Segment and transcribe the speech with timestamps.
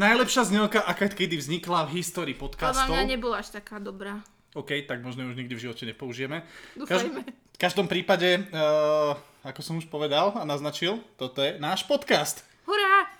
[0.00, 2.96] Najlepšia znelka, aká kedy vznikla v histórii Podľa podcastov.
[2.96, 4.24] mňa nebola až taká dobrá.
[4.56, 6.40] OK, tak možno už nikdy v živote nepoužijeme.
[6.72, 7.20] Dúfajme.
[7.28, 9.12] v každom prípade, uh,
[9.44, 12.40] ako som už povedal a naznačil, toto je náš podcast.
[12.64, 13.12] Hurá!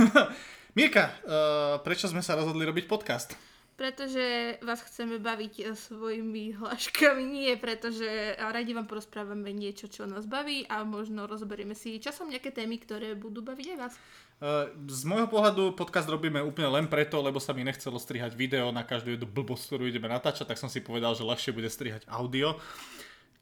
[0.78, 3.36] Mirka, uh, prečo sme sa rozhodli robiť podcast?
[3.72, 10.28] Pretože vás chceme baviť eh, svojimi hláškami, nie pretože radi vám porozprávame niečo, čo nás
[10.28, 13.94] baví a možno rozberieme si časom nejaké témy, ktoré budú baviť aj vás.
[14.42, 18.74] Uh, z môjho pohľadu podcast robíme úplne len preto, lebo sa mi nechcelo strihať video
[18.74, 22.02] na každú jednu blbosť, ktorú ideme natáčať, tak som si povedal, že ľahšie bude strihať
[22.10, 22.58] audio.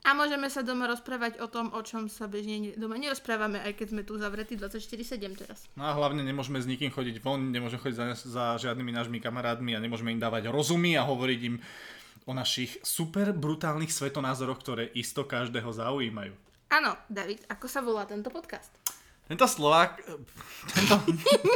[0.01, 3.77] A môžeme sa doma rozprávať o tom, o čom sa bežne ne- doma nerozprávame, aj
[3.77, 5.69] keď sme tu zavretí 24-7 teraz.
[5.77, 9.77] No a hlavne nemôžeme s nikým chodiť von, nemôžeme chodiť za, za žiadnymi nášmi kamarátmi
[9.77, 11.61] a nemôžeme im dávať rozumy a hovoriť im
[12.25, 16.33] o našich super brutálnych svetonázoroch, ktoré isto každého zaujímajú.
[16.73, 18.73] Áno, David, ako sa volá tento podcast?
[19.29, 20.01] Tento Slovák,
[20.75, 20.97] tento,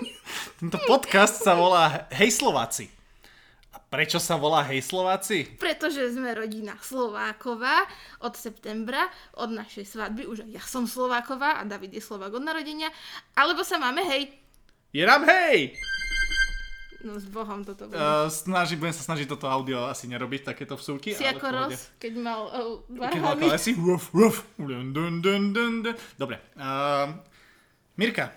[0.60, 3.03] tento podcast sa volá Hej Slováci.
[3.94, 5.46] Prečo sa volá Hej Slováci?
[5.54, 7.86] Pretože sme rodina Slováková
[8.26, 9.06] od septembra,
[9.38, 12.90] od našej svadby, už aj ja som Slováková a David je Slovák od narodenia,
[13.38, 14.34] alebo sa máme hej.
[14.90, 15.78] Je nám hej!
[17.06, 17.94] No s Bohom toto bude.
[17.94, 21.14] Uh, snaží, budem sa snažiť toto audio asi nerobiť, takéto vsúky.
[21.14, 21.46] si ale ako.
[21.54, 22.82] Ross, keď mal uh,
[23.14, 25.94] Keď mal klesy, ruf, ruf, dun, dun, dun, dun, dun.
[26.18, 26.42] Dobre.
[26.58, 27.14] Uh,
[27.94, 28.34] Mirka,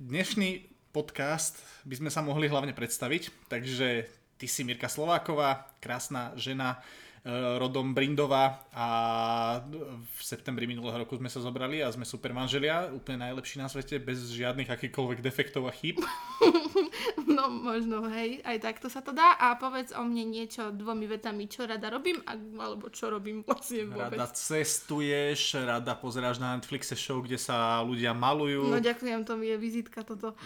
[0.00, 0.64] dnešný
[0.96, 6.82] podcast by sme sa mohli hlavne predstaviť, takže ty si Mirka Slováková, krásna žena,
[7.56, 8.86] rodom Brindová a
[9.96, 13.96] v septembri minulého roku sme sa zobrali a sme super manželia, úplne najlepší na svete,
[13.96, 16.04] bez žiadnych akýkoľvek defektov a chýb.
[17.24, 19.36] No možno, hej, aj takto sa to dá.
[19.36, 22.22] A povedz o mne niečo dvomi vetami, čo rada robím,
[22.56, 24.16] alebo čo robím vlastne vôbec.
[24.16, 28.70] Rada cestuješ, rada pozeráš na Netflixe show, kde sa ľudia malujú.
[28.70, 30.36] No ďakujem, to mi je vizitka toto.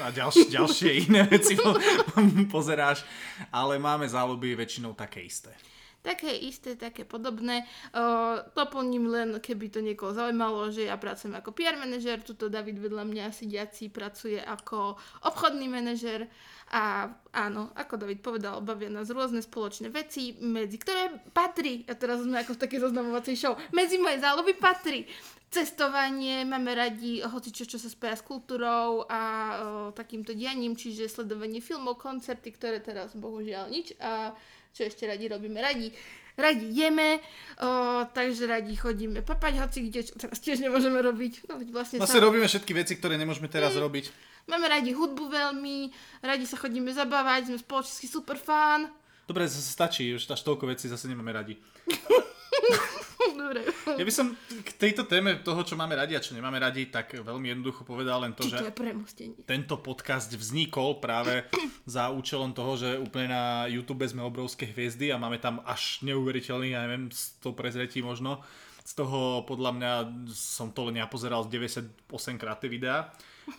[0.00, 1.76] a ďalšie, ďalšie iné veci po,
[2.54, 3.04] pozeráš,
[3.52, 5.52] ale máme záľuby väčšinou také isté.
[6.00, 7.68] Také isté, také podobné.
[7.92, 12.80] Uh, doplním len, keby to niekoho zaujímalo, že ja pracujem ako PR manažer, tuto David
[12.80, 14.96] vedľa mňa sediaci pracuje ako
[15.28, 16.24] obchodný manažer
[16.72, 22.24] a áno, ako David povedal, bavia nás rôzne spoločné veci, medzi ktoré patrí, a teraz
[22.24, 25.04] sme ako v takej zoznamovacej show, medzi moje záľuby patrí
[25.50, 29.54] cestovanie, máme radi hoci čo, čo sa spája s kultúrou a o,
[29.90, 34.30] takýmto dianím, čiže sledovanie filmov, koncerty, ktoré teraz bohužiaľ nič a
[34.72, 35.92] čo ešte radi robíme, radi
[36.40, 37.20] radi jeme,
[37.60, 37.68] o,
[38.08, 41.44] takže radi chodíme papať hoci kde, čo teraz tiež nemôžeme robiť.
[41.52, 42.24] No vlastne Vlastne sa...
[42.24, 43.84] robíme všetky veci, ktoré nemôžeme teraz Mm.
[43.84, 44.04] robiť.
[44.48, 45.92] Máme radi hudbu veľmi,
[46.24, 48.88] radi sa chodíme zabávať, sme spoločenský super fan.
[49.28, 51.54] Dobre, zase stačí, už až toľko vecí zase nemáme radi.
[53.40, 53.64] Dobre.
[53.96, 57.16] Ja by som k tejto téme toho, čo máme radi a čo nemáme radi, tak
[57.16, 59.36] veľmi jednoducho povedal len to, Či to že je premostenie.
[59.48, 61.48] tento podcast vznikol práve
[61.88, 66.74] za účelom toho, že úplne na YouTube sme obrovské hviezdy a máme tam až neuveriteľných,
[66.76, 68.44] ja neviem, 100 prezretí možno.
[68.84, 69.92] Z toho podľa mňa
[70.34, 71.88] som to len ja pozeral 98
[72.36, 73.08] krát tie videá.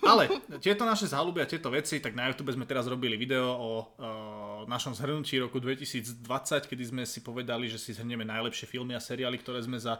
[0.02, 0.32] Ale
[0.64, 4.12] tieto naše záľuby a tieto veci, tak na YouTube sme teraz robili video o, o
[4.66, 6.26] našom zhrnutí roku 2020,
[6.70, 10.00] kedy sme si povedali, že si zhrnieme najlepšie filmy a seriály, ktoré sme za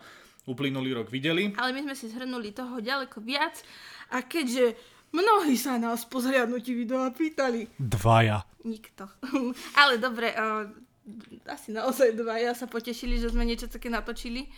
[0.50, 1.54] uplynulý rok videli.
[1.58, 3.62] Ale my sme si zhrnuli toho ďaleko viac
[4.10, 4.74] a keďže
[5.14, 8.42] mnohí sa nás po zhliadnutí videa pýtali, Dvaja.
[8.66, 9.06] nikto.
[9.82, 10.66] Ale dobre, uh,
[11.46, 14.50] asi naozaj dva ja sa potešili, že sme niečo také natočili.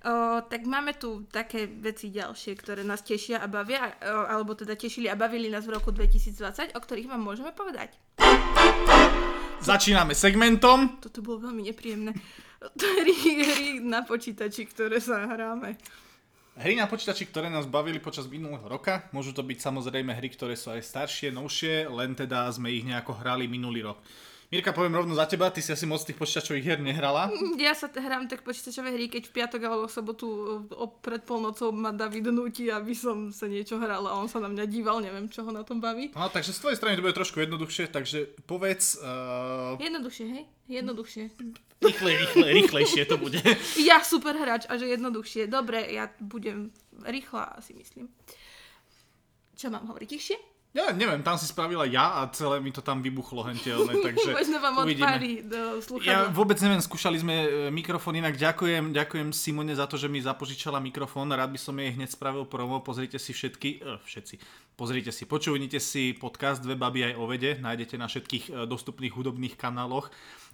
[0.00, 4.72] Uh, tak máme tu také veci ďalšie, ktoré nás tešia a bavia, uh, alebo teda
[4.72, 7.92] tešili a bavili nás v roku 2020, o ktorých vám môžeme povedať.
[9.60, 11.04] Začíname segmentom.
[11.04, 12.16] Toto bolo veľmi nepríjemné.
[12.80, 15.76] Hry, hry na počítači, ktoré sa hráme.
[16.56, 20.56] Hry na počítači, ktoré nás bavili počas minulého roka, môžu to byť samozrejme hry, ktoré
[20.56, 24.00] sú aj staršie, novšie, len teda sme ich nejako hrali minulý rok.
[24.50, 27.30] Mirka, poviem rovno za teba, ty si asi moc tých počítačových hier nehrala.
[27.54, 30.26] Ja sa hrám tak počítačové hry, keď v piatok alebo v sobotu
[30.74, 34.50] o, pred polnocou ma David nutí, aby som sa niečo hrala a on sa na
[34.50, 36.10] mňa díval, neviem, čo ho na tom baví.
[36.18, 40.44] No, takže z tvojej strany to bude trošku jednoduchšie, takže povedz, uh, Jednoduchšie, hej?
[40.66, 41.30] Jednoduchšie.
[41.78, 43.38] rýchle, rýchle, rýchlejšie to bude.
[43.86, 45.46] Ja super hráč a že jednoduchšie.
[45.46, 46.74] Dobre, ja budem
[47.06, 48.10] rýchla, si myslím.
[49.54, 50.49] Čo mám hovoriť tichšie?
[50.70, 54.62] Ja neviem, tam si spravila ja a celé mi to tam vybuchlo hentelné, takže Možno
[54.62, 55.42] vám uvidíme.
[55.42, 58.38] do Ja vôbec neviem, skúšali sme e, mikrofón, inak.
[58.38, 62.46] Ďakujem, ďakujem Simone za to, že mi zapožičala mikrofón, rád by som jej hneď spravil
[62.46, 64.38] promo, pozrite si všetky, uh, všetci,
[64.80, 69.12] pozrite si, počúvnite si podcast Dve baby aj o vede, nájdete na všetkých e, dostupných
[69.12, 70.08] hudobných kanáloch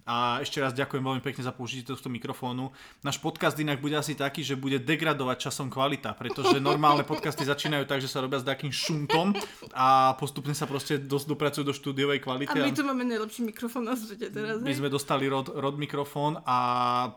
[0.06, 2.70] a ešte raz ďakujem veľmi pekne za použitie tohto mikrofónu.
[3.02, 7.90] Náš podcast inak bude asi taký, že bude degradovať časom kvalita, pretože normálne podcasty začínajú
[7.90, 9.34] tak, že sa robia s takým šuntom
[9.74, 12.54] a postupne sa proste dosť dopracujú do štúdiovej kvality.
[12.54, 14.62] A my tu máme najlepší mikrofón na svete teraz.
[14.62, 14.78] My hej?
[14.78, 16.58] sme dostali rod, rod mikrofón a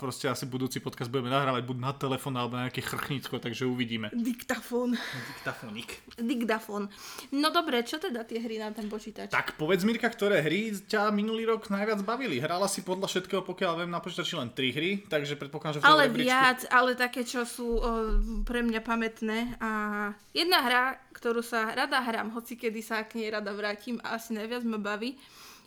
[0.01, 4.09] proste asi budúci podcast budeme nahrávať buď na telefón alebo na nejaké chrchnícko, takže uvidíme.
[4.17, 4.97] Diktafón.
[5.37, 6.01] Diktafónik.
[6.17, 6.89] Diktafón.
[7.29, 9.29] No dobre, čo teda tie hry na ten počítač?
[9.29, 12.41] Tak povedz Mirka, ktoré hry ťa minulý rok najviac bavili?
[12.41, 15.83] Hrala si podľa všetkého, pokiaľ viem, na počítači len 3 hry, takže predpokladám, že v
[15.83, 17.91] tom Ale rebríčku- viac, ale také, čo sú o,
[18.43, 19.61] pre mňa pamätné.
[19.61, 19.69] A
[20.33, 24.33] jedna hra, ktorú sa rada hrám, hoci kedy sa k nej rada vrátim a asi
[24.33, 25.13] najviac ma baví,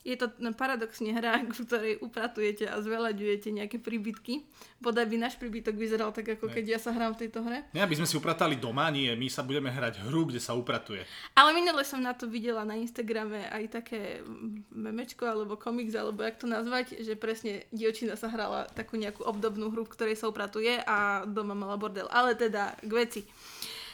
[0.03, 4.43] je to no, paradoxne hra, v ktorej upratujete a zveľaďujete nejaké príbytky.
[4.83, 6.55] Bodaj by náš príbytok vyzeral tak, ako Ne.
[6.59, 7.63] keď ja sa hrám v tejto hre.
[7.71, 11.07] Nie, aby sme si upratali doma, nie, my sa budeme hrať hru, kde sa upratuje.
[11.39, 14.27] Ale minule som na to videla na Instagrame aj také
[14.75, 19.71] memečko alebo komiks, alebo jak to nazvať, že presne dievčina sa hrala takú nejakú obdobnú
[19.71, 22.11] hru, v ktorej sa upratuje a doma mala bordel.
[22.11, 23.23] Ale teda k veci.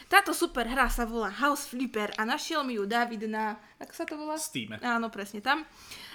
[0.08, 3.60] Táto super hra sa volá House Flipper a našiel mi ju David na...
[3.76, 4.40] Ako sa to volá?
[4.40, 4.80] Steame.
[4.80, 5.68] Áno, presne tam.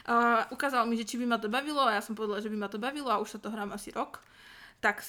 [0.09, 2.57] Uh, ukázal mi, že či by ma to bavilo a ja som povedala, že by
[2.57, 4.25] ma to bavilo a už sa to hrám asi rok
[4.83, 4.99] tak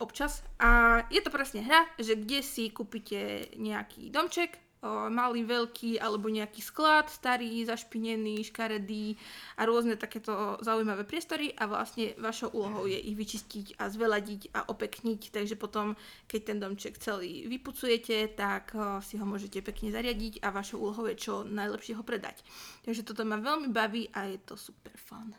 [0.00, 0.40] občas.
[0.56, 4.56] A je to presne hra, že kde si kúpite nejaký domček,
[4.88, 9.20] malý, veľký, alebo nejaký sklad, starý, zašpinený, škaredý
[9.60, 14.64] a rôzne takéto zaujímavé priestory a vlastne vašou úlohou je ich vyčistiť a zveladiť a
[14.72, 18.72] opekniť, takže potom, keď ten domček celý vypucujete, tak
[19.04, 22.40] si ho môžete pekne zariadiť a vašou úlohou je čo najlepšie ho predať.
[22.88, 25.36] Takže toto ma veľmi baví a je to super fun.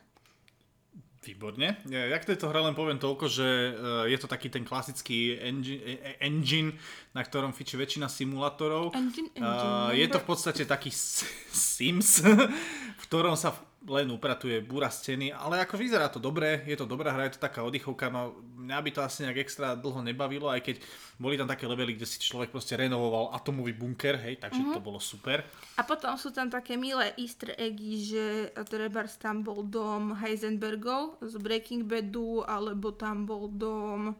[1.22, 1.78] Výborne.
[1.86, 5.78] Ja, Jak tejto hre len poviem toľko, že eh, je to taký ten klasický engine,
[5.78, 6.74] eh, engine
[7.14, 8.90] na ktorom fičí väčšina simulátorov.
[8.90, 10.90] Engine, engine, Uh, je to v podstate taký
[11.54, 16.86] Sims, v ktorom sa len upratuje búra steny, ale ako vyzerá to dobre, je to
[16.86, 20.46] dobrá hra, je to taká oddychovka, no mňa by to asi nejak extra dlho nebavilo,
[20.46, 20.76] aj keď
[21.18, 24.72] boli tam také levely, kde si človek proste renovoval atomový bunker, hej, takže Mhm.
[24.74, 25.42] to bolo super.
[25.74, 28.24] A potom sú tam také milé easter eggy, že
[28.70, 34.14] trebárs tam bol dom Heisenbergov z Breaking Badu, alebo tam bol dom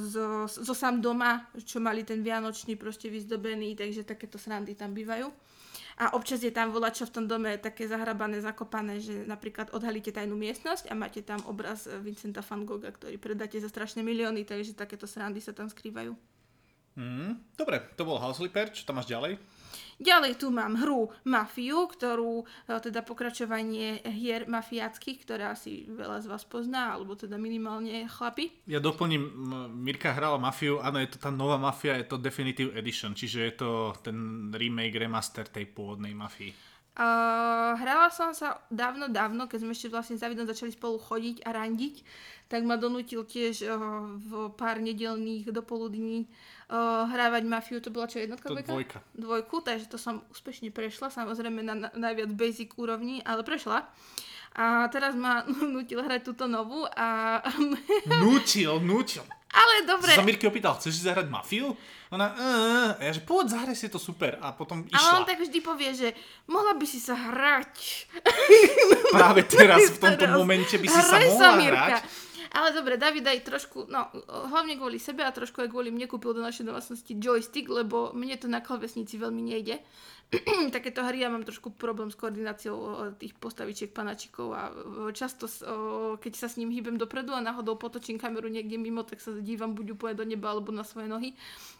[0.00, 5.28] zo, zo sám doma, čo mali ten vianočný proste vyzdobený, takže takéto srandy tam bývajú.
[5.98, 10.38] A občas je tam volačo v tom dome také zahrabané, zakopané, že napríklad odhalíte tajnú
[10.38, 14.78] miestnosť a máte tam obraz eh, Vincenta van Gogha, ktorý predáte za strašné milióny, takže
[14.78, 16.14] takéto srandy sa tam skrývajú.
[16.94, 19.42] Mm, dobre, to bol House Flipper, čo tam máš ďalej?
[19.98, 26.26] Ďalej tu mám hru Mafiu, ktorú, e, teda pokračovanie hier mafiáckých, ktoré asi veľa z
[26.30, 28.52] vás pozná, alebo teda minimálne chlapi.
[28.70, 29.24] Ja doplním,
[29.74, 33.54] Mirka hrala Mafiu, áno, je to tá nová Mafia, je to Definitive Edition, čiže je
[33.58, 33.70] to
[34.04, 36.67] ten remake, remaster tej pôvodnej Mafii.
[36.98, 41.46] Uh, hrala som sa dávno, dávno, keď sme ešte vlastne s Davidom začali spolu chodiť
[41.46, 42.02] a randiť,
[42.50, 43.78] tak ma donútil tiež uh,
[44.18, 47.78] v pár nedelných dopoludní uh, hrávať Mafiu.
[47.78, 48.98] To bola čo, jednotka, To dvojka?
[49.14, 53.86] Dvojku, takže to som úspešne prešla, samozrejme na, na najviac basic úrovni, ale prešla.
[54.58, 55.46] A teraz ma
[55.78, 57.38] nutil hrať túto novú a...
[58.26, 59.22] Nútil, nútil.
[59.48, 61.72] Ale dobre, Sa Mirky opýtal, chceš si zahrať Mafiu?
[62.08, 64.40] Ona, uh, a ja že poď, zahraj si to super.
[64.40, 65.16] A potom ale išla.
[65.20, 66.08] on tak vždy povie, že
[66.48, 67.74] mohla by si sa hrať.
[69.16, 70.36] Práve teraz, v tomto Teraz.
[70.36, 71.84] momente by si sa Hraj mohla Mirka.
[72.00, 72.04] hrať.
[72.48, 76.32] Ale dobre, David aj trošku, no hlavne kvôli sebe a trošku aj kvôli mne kúpil
[76.32, 79.76] do našej domácnosti joystick, lebo mne to na klavesnici veľmi nejde.
[80.76, 84.68] Takéto hry ja mám trošku problém s koordináciou tých postavičiek panačikov a
[85.16, 85.48] často,
[86.20, 89.72] keď sa s ním hýbem dopredu a náhodou potočím kameru niekde mimo, tak sa dívam
[89.72, 91.32] buď úplne do neba alebo na svoje nohy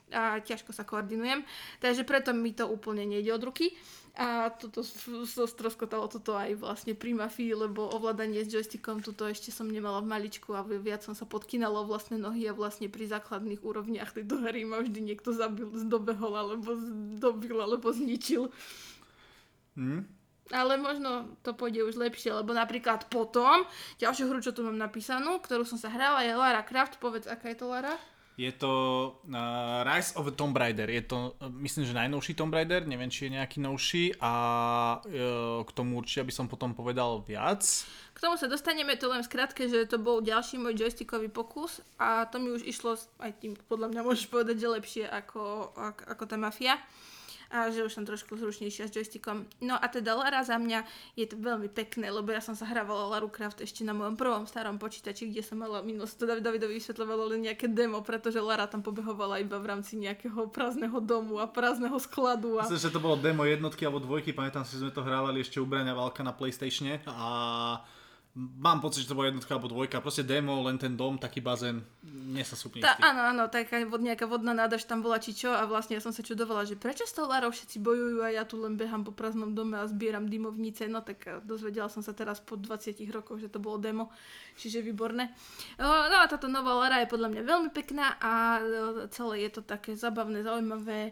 [0.09, 1.45] a ťažko sa koordinujem.
[1.85, 3.76] Takže preto mi to úplne nejde od ruky.
[4.19, 4.83] A toto
[5.47, 10.11] stroskotalo toto aj vlastne pri mafii, lebo ovládanie s joystickom tuto ešte som nemala v
[10.11, 14.67] maličku a viac som sa podkynala vlastné nohy a vlastne pri základných úrovniach tejto hry
[14.67, 18.38] ma vždy niekto zabil, zdobehol alebo zdobil alebo zničil.
[19.75, 20.07] Hm?
[20.49, 23.68] Ale možno to pôjde už lepšie, lebo napríklad potom,
[24.00, 26.97] ďalšiu hru, čo tu mám napísanú, ktorú som sa hrala, je Lara Croft.
[26.97, 27.92] Povedz, aká je to Lara?
[28.38, 28.71] Je to
[29.35, 30.87] uh, Rise of Tomb Raider.
[30.87, 34.33] Je to, uh, myslím, že najnovší Tomb Raider, neviem, či je nejaký novší a
[35.02, 37.66] uh, k tomu určite by som potom povedal viac.
[38.14, 42.30] K tomu sa dostaneme, to len skratke, že to bol ďalší môj joystickový pokus a
[42.30, 46.25] to mi už išlo, aj tým podľa mňa môžeš povedať, že lepšie ako, ako, ako
[46.30, 46.78] tá mafia.
[47.49, 49.49] A že už som trošku zručnejšia s joystickom.
[49.64, 50.85] No a teda Lara za mňa
[51.17, 54.45] je to veľmi pekné, lebo ja som sa hrávala Laru Craft ešte na mojom prvom
[54.45, 58.85] starom počítači, kde som mala minus to Davidovi vysvetľovalo len nejaké demo, pretože Lara tam
[58.85, 62.61] pobehovala iba v rámci nejakého prázdneho domu a prázdneho skladu.
[62.61, 62.69] A...
[62.69, 65.57] Myslím, že to bolo demo jednotky alebo dvojky, pamätám si, že sme to hrávali ešte
[65.57, 67.81] u Braňa Valka na Playstatione a
[68.38, 71.83] mám pocit, že to bola jednotka alebo dvojka, proste demo, len ten dom, taký bazén,
[72.07, 75.50] nie sa súpne tá, Áno, áno, taká vod, nejaká vodná nádrž tam bola či čo
[75.50, 78.47] a vlastne ja som sa čudovala, že prečo s tou Larou všetci bojujú a ja
[78.47, 82.14] tu len behám po prázdnom dome a zbieram dymovnice, no tak eh, dozvedela som sa
[82.14, 84.14] teraz po 20 rokoch, že to bolo demo,
[84.54, 85.35] čiže výborné.
[85.83, 89.62] No a táto nová Lara je podľa mňa veľmi pekná a eh, celé je to
[89.66, 91.11] také zabavné, zaujímavé,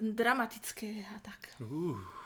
[0.00, 1.52] dramatické a tak.
[1.60, 2.17] Uh.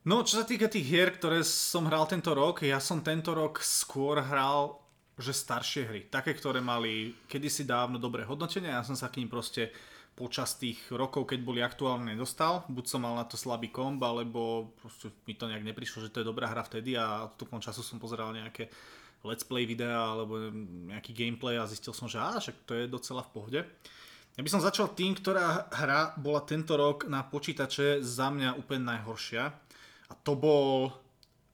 [0.00, 3.60] No, čo sa týka tých hier, ktoré som hral tento rok, ja som tento rok
[3.60, 4.80] skôr hral
[5.20, 6.00] že staršie hry.
[6.08, 9.68] Také, ktoré mali kedysi dávno dobré hodnotenie, ja som sa k ním proste
[10.16, 12.64] počas tých rokov, keď boli aktuálne, nedostal.
[12.72, 16.24] Buď som mal na to slabý komb, alebo proste mi to nejak neprišlo, že to
[16.24, 18.72] je dobrá hra vtedy a tupom času som pozeral nejaké
[19.20, 20.48] let's play videa alebo
[20.88, 23.60] nejaký gameplay a zistil som, že á, však to je docela v pohode.
[24.36, 28.88] Ja by som začal tým, ktorá hra bola tento rok na počítače za mňa úplne
[28.88, 29.52] najhoršia.
[30.10, 30.90] A to bol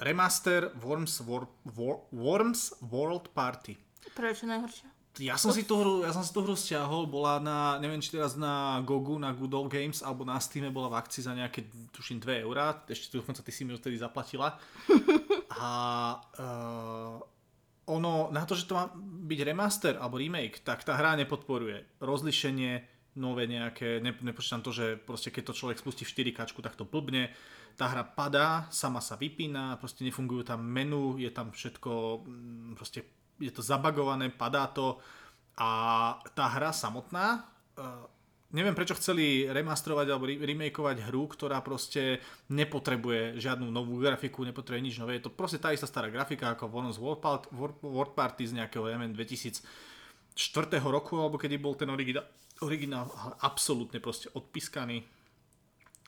[0.00, 1.44] remaster Worms, War,
[1.76, 3.76] War, Worms World Party.
[4.16, 4.88] Prečo najhoršia?
[5.16, 8.12] Ja som, si tú hru, ja som si tú hru stiahol, bola na, neviem či
[8.12, 11.64] teraz na Gogu, na Good Old Games, alebo na Steam bola v akcii za nejaké,
[11.88, 14.60] tuším, 2 eurá, ešte dokonca ty si mi vtedy zaplatila.
[15.56, 15.70] A
[16.20, 17.16] uh,
[17.88, 22.84] ono, na to, že to má byť remaster alebo remake, tak tá hra nepodporuje rozlišenie,
[23.16, 26.76] nové nejaké, ne, nepočítam to, že proste keď to človek spustí v 4 kačku, tak
[26.76, 27.32] to blbne
[27.76, 33.04] tá hra padá, sama sa vypína, proste nefungujú tam menu, je tam všetko, mm, proste
[33.36, 34.96] je to zabagované, padá to.
[35.60, 35.68] A
[36.32, 37.44] tá hra samotná,
[37.76, 38.04] uh,
[38.52, 44.96] neviem prečo chceli remasterovať alebo remakeovať hru, ktorá proste nepotrebuje žiadnu novú grafiku, nepotrebuje nič
[45.00, 46.96] nové, je to proste tá istá stará grafika ako Worms
[47.80, 49.64] World Party z nejakého MN 2004
[50.84, 52.28] roku, alebo kedy bol ten originál,
[52.64, 53.08] originál
[53.44, 55.15] absolútne proste odpiskaný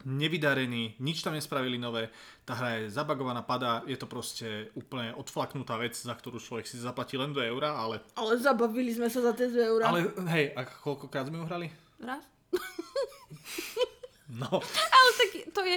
[0.06, 2.10] nevydarený, nič tam nespravili nové,
[2.46, 6.78] tá hra je zabagovaná, padá, je to proste úplne odflaknutá vec, za ktorú človek si
[6.78, 7.98] zaplatí len 2 eurá, ale...
[8.14, 9.90] Ale zabavili sme sa za tie 2 eurá.
[9.90, 11.66] Ale hej, a koľkokrát sme ju hrali?
[11.98, 12.22] Raz.
[14.28, 14.60] No.
[14.60, 15.76] Ale tak to je,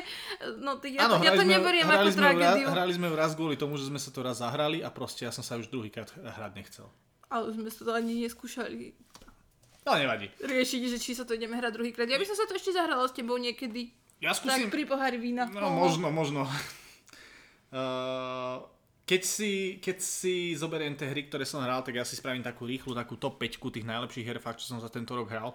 [0.60, 2.68] no ja, ano, to, ja to neberiem ako tragédiu.
[2.68, 5.24] Raz, hrali sme ju raz kvôli tomu, že sme sa to raz zahrali a proste
[5.24, 6.92] ja som sa už druhýkrát hrať nechcel.
[7.32, 8.92] Ale sme sa to ani neskúšali.
[9.88, 10.28] No nevadí.
[10.44, 12.12] Riešiť, že či sa to ideme hrať druhýkrát.
[12.12, 13.96] Ja by som sa to ešte zahrala s tebou niekedy.
[14.22, 14.70] Ja skúsim...
[14.70, 15.50] Tak pri pohári vína.
[15.50, 16.46] No, možno, možno.
[17.74, 18.62] Uh,
[19.10, 19.52] keď si,
[19.82, 23.18] keď si zoberiem tie hry, ktoré som hral, tak ja si spravím takú rýchlu, takú
[23.18, 25.52] top 5 tých najlepších her, fakt, čo som za tento rok hral.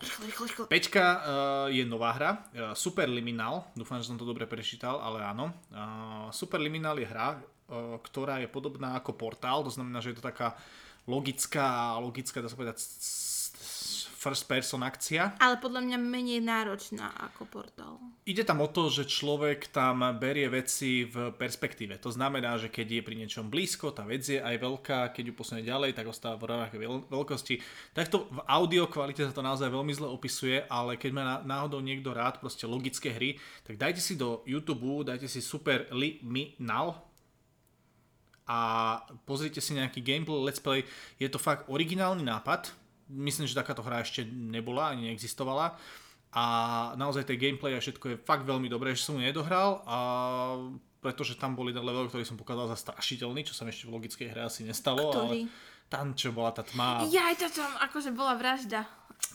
[0.67, 5.23] Peťka uh, je nová hra, uh, Super Liminal, dúfam, že som to dobre prečítal, ale
[5.23, 5.55] áno.
[5.71, 10.19] Uh, Super Liminal je hra, uh, ktorá je podobná ako Portál, to znamená, že je
[10.19, 10.59] to taká
[11.07, 12.83] logická, logická, dá sa povedať,
[14.17, 15.37] first person akcia.
[15.37, 18.01] Ale podľa mňa menej náročná ako portál.
[18.25, 22.01] Ide tam o to, že človek tam berie veci v perspektíve.
[22.01, 25.35] To znamená, že keď je pri niečom blízko, tá vec je aj veľká, keď ju
[25.37, 26.81] posunie ďalej, tak ostáva v rovnakej
[27.13, 27.55] veľkosti.
[27.93, 32.17] Takto v audio kvalite sa to naozaj veľmi zle opisuje, ale keď má náhodou niekto
[32.17, 37.05] rád proste logické hry, tak dajte si do YouTube, dajte si Super Liminal,
[38.47, 40.87] a pozrite si nejaký gameplay, let's play.
[41.19, 42.71] Je to fakt originálny nápad,
[43.11, 45.79] myslím, že takáto hra ešte nebola, ani neexistovala
[46.37, 46.45] a
[47.01, 49.99] naozaj tie gameplay a všetko je fakt veľmi dobré, že som ju nedohral a
[51.01, 53.95] pretože tam boli ten level, ktorý som pokladal za strašiteľný, čo sa mi ešte v
[53.95, 55.47] logickej hre asi nestalo, Ktorý?
[55.47, 55.53] ale
[55.87, 57.07] tam, čo bola tá tma.
[57.15, 58.83] Ja aj to tam, akože bola vražda.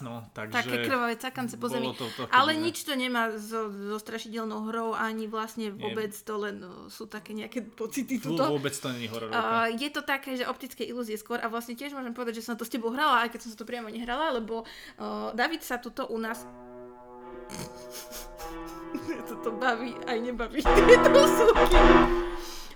[0.02, 0.54] No, takže...
[0.56, 1.94] Také krvavé cakance po zemi.
[1.94, 6.24] To, Ale nič to nemá so, so strašidelnou hrou, ani vlastne vôbec Nie.
[6.26, 8.58] to len no, sú také nejaké pocity tuto.
[8.58, 9.30] Vôbec to není horor.
[9.30, 12.58] Uh, je to také, že optické ilúzie skôr a vlastne tiež môžem povedať, že som
[12.58, 15.78] to s tebou hrala, aj keď som sa to priamo nehrala, lebo uh, David sa
[15.78, 16.42] tuto u nás
[19.28, 21.78] toto baví aj nebaví tieto súky.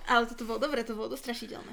[0.07, 1.73] Ale toto bolo dobre, to bolo dosť strašidelné.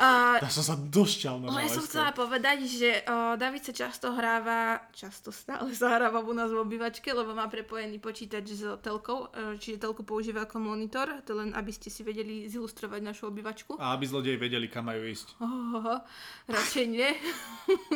[0.00, 4.16] Uh, ja som sa došťal na Ja som chcela povedať, že uh, David sa často
[4.16, 9.28] hráva, často stále sa hráva u nás v obývačke, lebo má prepojený počítač s telkou,
[9.28, 13.76] uh, čiže telku používa ako monitor, to len aby ste si vedeli zilustrovať našu obývačku.
[13.76, 15.36] A aby zlodeji vedeli, kam majú ísť.
[15.44, 16.00] Oh, oh, oh,
[16.48, 17.12] radšej nie.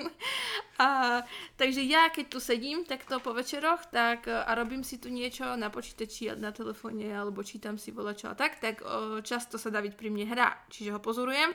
[0.85, 1.25] a,
[1.57, 5.73] takže ja, keď tu sedím takto po večeroch tak, a robím si tu niečo na
[5.73, 10.11] počítači, na telefóne, alebo čítam si volačo a tak, tak uh, často sa David pri
[10.11, 11.55] mne hrá, čiže ho pozorujem.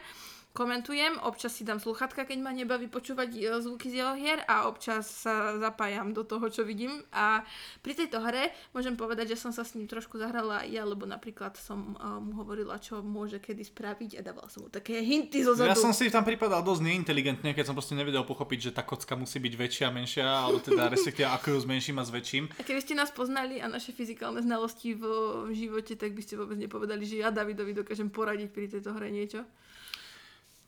[0.56, 4.72] Komentujem, občas si dám sluchatka, keď ma nebaví počúvať e, zvuky z jeho hier a
[4.72, 7.04] občas sa zapájam do toho, čo vidím.
[7.12, 7.44] A
[7.84, 11.60] pri tejto hre môžem povedať, že som sa s ním trošku zahrala ja, lebo napríklad
[11.60, 15.52] som uh, mu hovorila, čo môže kedy spraviť a dávala som mu také hinty zo
[15.52, 15.68] zadu.
[15.68, 19.20] Ja som si tam pripadal dosť neinteligentne, keď som proste nevedel pochopiť, že tá kocka
[19.20, 22.44] musí byť väčšia, menšia, alebo teda respektíve ako ju zmenším a zväčším.
[22.56, 25.04] A keby ste nás poznali a naše fyzikálne znalosti v,
[25.50, 29.12] v živote, tak by ste vôbec nepovedali, že ja Davidovi dokážem poradiť pri tejto hre
[29.12, 29.44] niečo.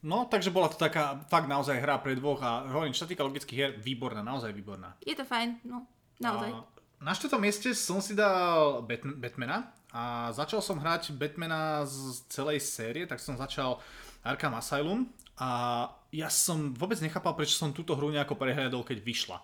[0.08, 3.28] No, takže bola to taká fakt naozaj hra pre dvoch a hovorím, čo sa týka
[3.28, 4.96] logických hier, výborná, naozaj výborná.
[5.04, 5.84] Je to fajn, no,
[6.24, 6.56] naozaj.
[6.56, 12.24] A na štvrtom mieste som si dal Bat- Batmana a začal som hrať Batmana z
[12.32, 13.84] celej série, tak som začal
[14.24, 19.38] Arkham Asylum a ja som vôbec nechápal, prečo som túto hru nejako prehľadol, keď vyšla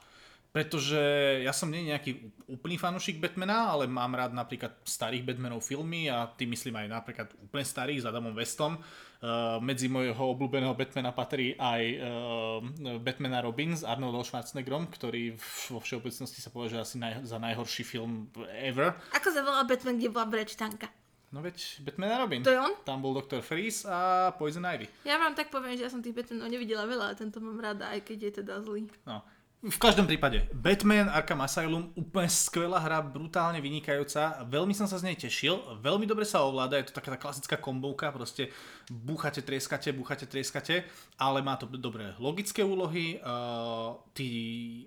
[0.53, 1.01] pretože
[1.41, 6.29] ja som nie nejaký úplný fanúšik Batmana, ale mám rád napríklad starých Batmanov filmy a
[6.29, 8.77] tým myslím aj napríklad úplne starých s Adamom Westom.
[9.23, 15.33] Uh, medzi mojho obľúbeného Batmana patrí aj uh, Batmana Robin s Arnoldom Schwarzeneggerom, ktorý
[15.73, 18.93] vo všeobecnosti sa považuje asi naj, za najhorší film ever.
[19.09, 20.85] Ako sa volá Batman, kde bola brečtanka?
[21.33, 22.45] No veď Batman a Robin.
[22.45, 22.77] To je on?
[22.85, 23.41] Tam bol Dr.
[23.41, 24.85] Freeze a Poison Ivy.
[25.01, 27.89] Ja vám tak poviem, že ja som tých Batmanov nevidela veľa, ale tento mám rada,
[27.89, 28.85] aj keď je teda zlý.
[29.09, 29.25] No.
[29.63, 35.07] V každom prípade, Batman Arkham Asylum, úplne skvelá hra, brutálne vynikajúca, veľmi som sa z
[35.07, 38.51] nej tešil, veľmi dobre sa ovláda, je to taká tá klasická kombovka, proste
[38.91, 40.83] búchate, trieskate, búchate, trieskate,
[41.15, 44.83] ale má to dobré logické úlohy, uh, tí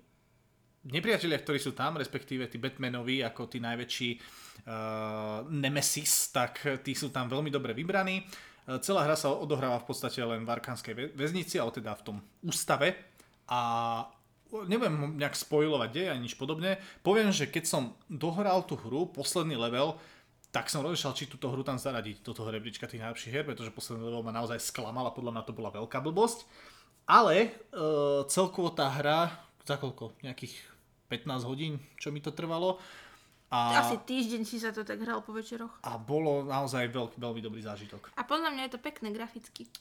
[0.85, 7.09] nepriatelia, ktorí sú tam, respektíve tí Batmanovi, ako tí najväčší uh, Nemesis, tak tí sú
[7.09, 8.29] tam veľmi dobre vybraní.
[8.69, 12.17] Uh, celá hra sa odohráva v podstate len v Arkánskej väznici, ale teda v tom
[12.45, 12.93] ústave
[13.49, 14.05] a
[14.67, 16.79] nebudem nejak spojovať dej ani nič podobne.
[17.03, 19.99] Poviem, že keď som dohral tú hru, posledný level,
[20.51, 23.73] tak som rozmýšľal, či túto hru tam zaradiť do toho rebríčka tých najlepších hier, pretože
[23.75, 26.47] posledný level ma naozaj sklamal a podľa mňa to bola veľká blbosť.
[27.07, 27.49] Ale e,
[28.27, 29.31] celkovo tá hra,
[29.63, 30.15] za koľko?
[30.23, 30.55] Nejakých
[31.11, 32.79] 15 hodín, čo mi to trvalo.
[33.47, 35.79] A, Asi týždeň si sa to tak hral po večeroch.
[35.87, 38.11] A bolo naozaj veľký, veľmi dobrý zážitok.
[38.19, 39.71] A podľa mňa je to pekné graficky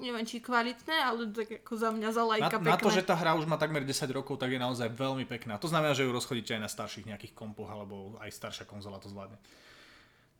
[0.00, 2.72] neviem či kvalitné, ale tak ako za mňa za lajka na, pekné.
[2.72, 5.60] Na to, že tá hra už má takmer 10 rokov, tak je naozaj veľmi pekná.
[5.60, 9.12] To znamená, že ju rozchodíte aj na starších nejakých kompoch, alebo aj staršia konzola to
[9.12, 9.36] zvládne.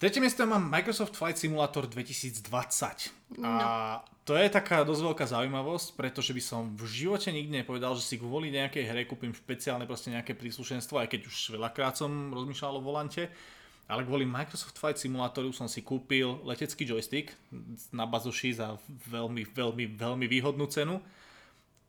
[0.00, 3.36] Tretie miesto mám Microsoft Flight Simulator 2020.
[3.36, 3.44] No.
[3.44, 8.08] A to je taká dosť veľká zaujímavosť, pretože by som v živote nikdy nepovedal, že
[8.08, 12.80] si kvôli nejakej hre kúpim špeciálne proste nejaké príslušenstvo, aj keď už veľakrát som rozmýšľal
[12.80, 13.28] o volante
[13.90, 17.34] ale kvôli Microsoft Flight Simulatoru som si kúpil letecký joystick
[17.90, 18.78] na bazoši za
[19.10, 21.02] veľmi, veľmi, veľmi výhodnú cenu.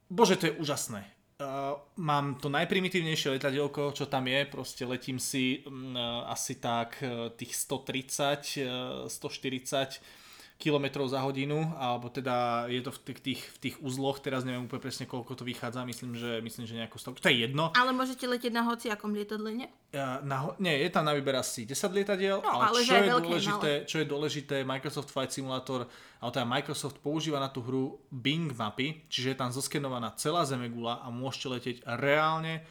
[0.09, 1.05] Bože, to je úžasné.
[1.41, 7.33] Uh, mám to najprimitívnejšie letadielko, čo tam je, proste letím si uh, asi tak uh,
[7.33, 10.20] tých 130, uh, 140
[10.61, 14.69] km za hodinu, alebo teda je to v tých, tých, v tých uzloch, teraz neviem
[14.69, 17.73] úplne presne koľko to vychádza, myslím, že, myslím, že nejakú stovku, to je jedno.
[17.73, 19.67] Ale môžete letieť na hociakom lietadle, nie?
[19.89, 23.01] Ja, na, nie, je tam na výber asi 10 lietadiel, no, ale, ale čo, je
[23.09, 25.89] veľké, dôležité, čo je dôležité, Microsoft Flight Simulator,
[26.21, 31.01] ale teda Microsoft používa na tú hru Bing mapy, čiže je tam zoskenovaná celá Zemegula
[31.01, 32.61] a môžete letieť reálne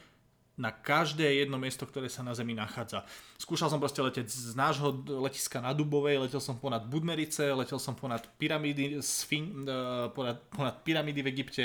[0.61, 3.09] na každé jedno miesto, ktoré sa na Zemi nachádza.
[3.41, 7.97] Skúšal som proste letieť z nášho letiska na Dubovej, letel som ponad Budmerice, letel som
[7.97, 11.65] ponad pyramídy, Sfin, uh, ponad, ponad pyramídy v Egypte.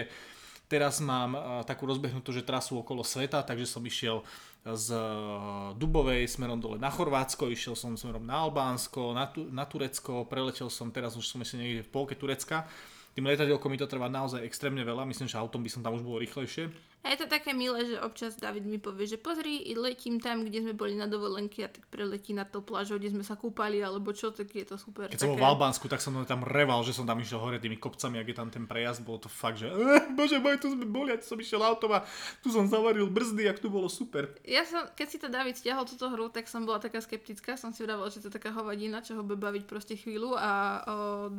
[0.72, 4.24] Teraz mám uh, takú rozbehnutú, že trasu okolo sveta, takže som išiel
[4.66, 9.68] z uh, Dubovej smerom dole na Chorvátsko, išiel som smerom na Albánsko, na, tu, na
[9.68, 12.66] Turecko, preletel som, teraz už som ešte niekde v polke Turecka.
[13.14, 16.04] Tým letadielkom mi to trvá naozaj extrémne veľa, myslím, že autom by som tam už
[16.04, 16.68] bol rýchlejšie.
[17.06, 20.66] A je to také milé, že občas David mi povie, že pozri, letím tam, kde
[20.66, 24.10] sme boli na dovolenke a tak preletí na to plážou, kde sme sa kúpali, alebo
[24.10, 25.06] čo, tak je to super.
[25.14, 25.30] Keď také...
[25.30, 28.18] som bol v Albánsku, tak som tam reval, že som tam išiel hore tými kopcami,
[28.18, 31.14] ak je tam ten prejazd, bolo to fakt, že eh, bože môj, tu sme boli,
[31.14, 32.02] ja som išiel autom a
[32.42, 34.26] tu som zavaril brzdy, ak tu bolo super.
[34.42, 37.70] Ja som, keď si to David stiahol túto hru, tak som bola taká skeptická, som
[37.70, 41.30] si vravala, že to je taká hovadina, čo ho bude baviť proste chvíľu a o,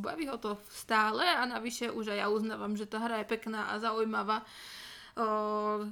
[0.00, 3.68] baví ho to stále a navyše už aj ja uznávam, že tá hra je pekná
[3.68, 4.48] a zaujímavá
[5.16, 5.88] Uh,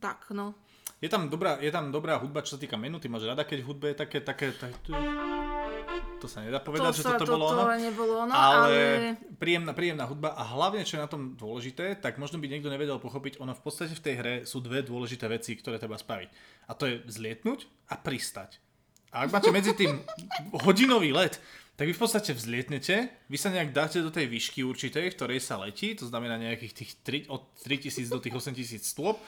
[0.00, 0.54] tak, no.
[1.02, 3.58] Je tam, dobrá, je tam dobrá hudba, čo sa týka menu, ty máš rada, keď
[3.62, 4.94] v hudbe je také, také, také
[6.22, 7.74] to sa nedá povedať, to že sa, toto bolo ono.
[7.74, 8.78] nebolo ono, ale, ale...
[9.42, 13.02] Príjemná, príjemná hudba a hlavne, čo je na tom dôležité, tak možno by niekto nevedel
[13.02, 16.30] pochopiť, ono v podstate v tej hre sú dve dôležité veci, ktoré treba spraviť.
[16.70, 18.62] A to je zlietnúť a pristať.
[19.10, 19.98] A ak máte medzi tým
[20.62, 21.42] hodinový let,
[21.82, 25.42] tak vy v podstate vzlietnete, vy sa nejak dáte do tej výšky určitej, v ktorej
[25.42, 29.18] sa letí, to znamená nejakých tých 3, od 3000 do tých 8000 stôp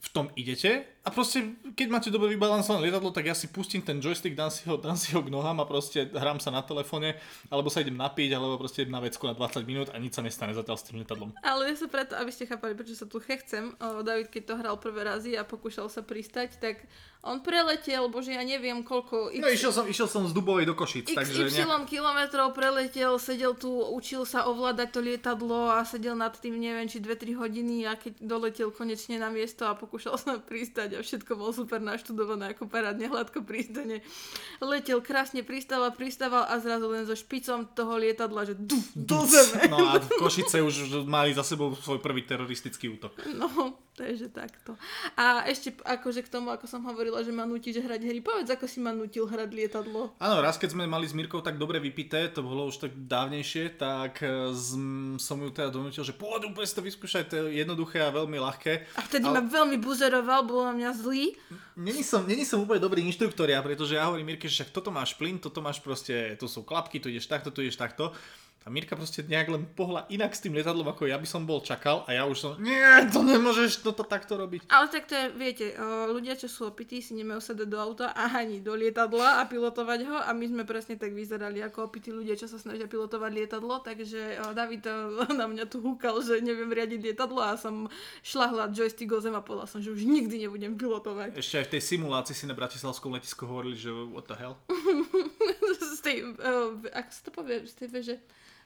[0.00, 4.00] v tom idete a proste, keď máte dobre vybalansované lietadlo, tak ja si pustím ten
[4.00, 7.20] joystick, dám si ho, dám si ho k nohám a proste hrám sa na telefóne,
[7.52, 10.56] alebo sa idem napiť, alebo proste na vecku na 20 minút a nič sa nestane
[10.56, 11.36] zatiaľ s tým lietadlom.
[11.44, 14.54] Ale ja sa preto, aby ste chápali, prečo sa tu chechcem, o, David, keď to
[14.56, 16.88] hral prvé razy a pokúšal sa pristať, tak
[17.20, 19.28] on preletel, bože ja neviem koľko...
[19.36, 21.52] No išiel som, išiel som z Dubovej do Košic, takže...
[21.52, 21.84] XY nejak...
[21.84, 26.96] kilometrov preletel, sedel tu, učil sa ovládať to lietadlo a sedel nad tým neviem, či
[26.96, 31.52] 2-3 hodiny a keď doletel konečne na miesto a pokúšal sa pristať a všetko bol
[31.52, 34.00] super naštudované ako parádne hladko pristane.
[34.64, 39.68] Letel krásne, pristával, pristával a zrazu len so špicom toho lietadla, že duf, do zeme.
[39.68, 43.12] No a Košice už mali za sebou svoj prvý teroristický útok.
[43.36, 44.80] No, Takže takto.
[45.12, 48.64] A ešte akože k tomu, ako som hovorila, že ma nutíš hrať hry, povedz, ako
[48.70, 50.14] si ma nutil hrať lietadlo.
[50.22, 53.74] Áno, raz keď sme mali s Mirkou tak dobre vypité, to bolo už tak dávnejšie,
[53.74, 54.78] tak e, z,
[55.18, 58.38] som ju teda donútil, že poď úplne si to vyskúšať, to je jednoduché a veľmi
[58.38, 58.94] ľahké.
[58.94, 59.42] A vtedy Ale...
[59.42, 61.34] ma veľmi buzeroval, bol na mňa zlý.
[61.74, 64.94] Není som, není som úplne dobrý inštruktor, ja, pretože ja hovorím Mirke, že však toto
[64.94, 68.14] máš plyn, toto máš proste, to sú klapky, tu ideš takto, tu ideš takto.
[68.60, 71.64] A Mirka proste nejak len pohla inak s tým lietadlom, ako ja by som bol
[71.64, 74.68] čakal a ja už som, nie, to nemôžeš toto takto robiť.
[74.68, 75.66] Ale tak to je, viete,
[76.12, 80.00] ľudia, čo sú opití, si nemajú sadať do auta a ani do lietadla a pilotovať
[80.04, 83.80] ho a my sme presne tak vyzerali ako opití ľudia, čo sa snažia pilotovať lietadlo,
[83.80, 84.84] takže David
[85.40, 87.88] na mňa tu húkal, že neviem riadiť lietadlo a som
[88.20, 91.32] šlahla joystick o zem a povedala som, že už nikdy nebudem pilotovať.
[91.32, 94.60] Ešte aj v tej simulácii si na Bratislavskom letisku hovorili, že what the hell?
[96.00, 98.16] z tej, uh, ako sa to povie, z tej veže,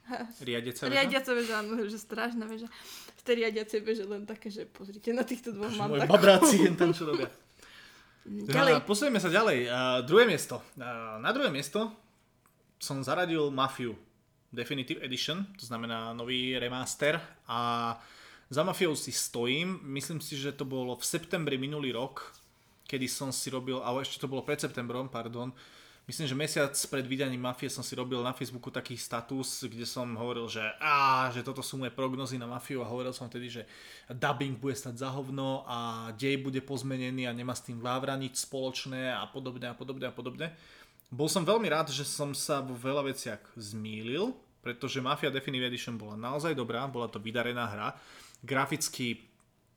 [0.47, 0.92] Riadiaca veža?
[0.94, 2.68] Riadiaca veža, áno, že strašná veža.
[3.18, 6.77] V tej riadiacej veže len také, že pozrite na týchto dvoch mám Môj babráci jen
[6.77, 7.29] tam čo robia.
[8.25, 8.81] Ďalej.
[8.81, 9.68] No, posunieme sa ďalej.
[9.68, 10.61] Uh, druhé miesto.
[10.77, 11.92] Uh, na druhé miesto
[12.81, 13.97] som zaradil Mafiu
[14.55, 17.18] Definitive Edition, to znamená nový remaster
[17.49, 17.92] a
[18.49, 19.81] za Mafiou si stojím.
[19.83, 22.33] Myslím si, že to bolo v septembri minulý rok,
[22.87, 25.51] kedy som si robil, ale ešte to bolo pred septembrom, pardon,
[26.05, 30.05] Myslím, že mesiac pred vydaním Mafie som si robil na Facebooku taký status, kde som
[30.21, 33.62] hovoril, že á, že toto sú moje prognozy na Mafiu a hovoril som vtedy, že
[34.12, 38.37] dubbing bude stať za hovno a dej bude pozmenený a nemá s tým Vávra nič
[38.45, 40.53] spoločné a podobne a podobne a podobne.
[41.09, 45.97] Bol som veľmi rád, že som sa vo veľa veciach zmýlil, pretože Mafia Definitive Edition
[45.97, 47.88] bola naozaj dobrá, bola to vydarená hra.
[48.45, 49.25] Graficky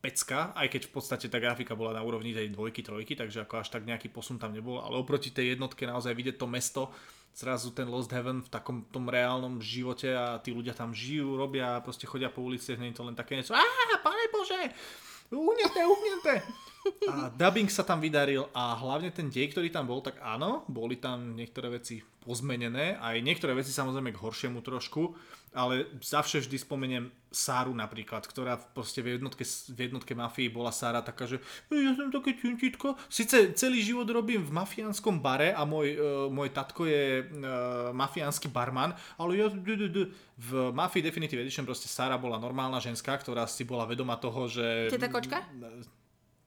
[0.08, 3.60] pecka, aj keď v podstate tá grafika bola na úrovni tej dvojky, trojky, takže ako
[3.60, 6.84] až tak nejaký posun tam nebol, ale oproti tej jednotke naozaj vidieť to mesto,
[7.36, 11.84] zrazu ten Lost Heaven v takom tom reálnom živote a tí ľudia tam žijú, robia,
[11.84, 13.67] proste chodia po uliciach, nie je to len také niečo, á,
[14.00, 14.72] pane Bože,
[15.36, 16.34] uhnete, uhnete.
[17.08, 21.00] A dubbing sa tam vydaril a hlavne ten dej, ktorý tam bol, tak áno, boli
[21.00, 25.15] tam niektoré veci pozmenené, aj niektoré veci samozrejme k horšiemu trošku,
[25.56, 31.00] ale zavše vždy spomeniem Sáru napríklad, ktorá proste v jednotke, v jednotke mafii bola Sára
[31.00, 31.39] taká, že
[31.71, 33.00] ja som také ťuntitko.
[33.08, 38.52] Sice celý život robím v mafiánskom bare a môj, uh, môj tatko je uh, mafiánsky
[38.52, 39.47] barman, ale ja
[40.38, 44.91] v Mafii Definitive Edition proste Sára bola normálna ženská, ktorá si bola vedoma toho, že...
[44.91, 45.41] Je tá kočka?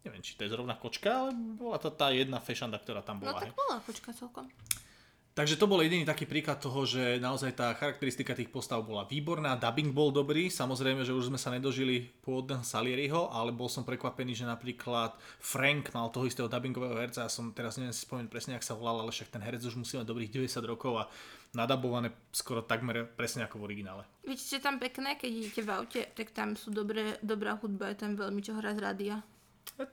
[0.01, 3.37] Neviem, či to je zrovna kočka, ale bola to tá jedna fešanda, ktorá tam bola.
[3.37, 4.49] No tak bola kočka celkom.
[5.31, 9.55] Takže to bol jediný taký príklad toho, že naozaj tá charakteristika tých postav bola výborná,
[9.55, 14.35] dubbing bol dobrý, samozrejme, že už sme sa nedožili pôvodného Salieriho, ale bol som prekvapený,
[14.35, 18.59] že napríklad Frank mal toho istého dubbingového herca, ja som teraz neviem si spomenúť presne,
[18.59, 21.05] ak sa volal, ale však ten herec už musí mať dobrých 90 rokov a
[21.55, 24.03] nadabované skoro takmer presne ako v originále.
[24.27, 27.95] Viete, čo je tam pekné, keď idete v aute, tak tam sú dobré, dobrá hudba,
[27.95, 29.23] je tam veľmi čo hrá z rádia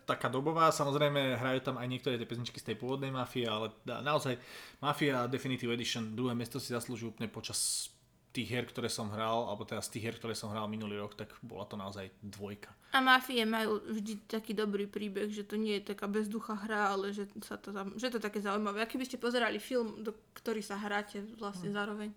[0.04, 4.36] taká dobová, samozrejme hrajú tam aj niektoré tie pesničky z tej pôvodnej mafie, ale naozaj
[4.84, 7.92] Mafia Definitive Edition druhé miesto si zaslúži úplne počas
[8.36, 11.18] tých hier, ktoré som hral, alebo teda z tých hier, ktoré som hral minulý rok,
[11.18, 12.70] tak bola to naozaj dvojka.
[12.94, 17.16] A Mafie majú vždy taký dobrý príbeh, že to nie je taká bezduchá hra, ale
[17.16, 18.86] že, sa to tam, že to také zaujímavé.
[18.86, 21.78] Aký by ste pozerali film, do ktorý sa hráte vlastne hmm.
[21.78, 22.10] zároveň?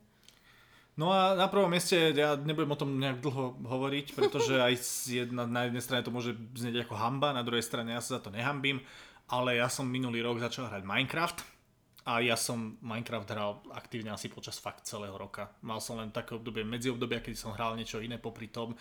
[0.99, 4.75] No a na prvom mieste, ja nebudem o tom nejak dlho hovoriť, pretože aj
[5.07, 8.21] jedna, na jednej strane to môže znieť ako hamba, na druhej strane ja sa za
[8.27, 8.83] to nehambím,
[9.31, 11.39] ale ja som minulý rok začal hrať Minecraft
[12.05, 15.53] a ja som Minecraft hral aktívne asi počas fakt celého roka.
[15.63, 18.75] Mal som len také obdobie, medzi obdobia, keď som hral niečo iné popri tom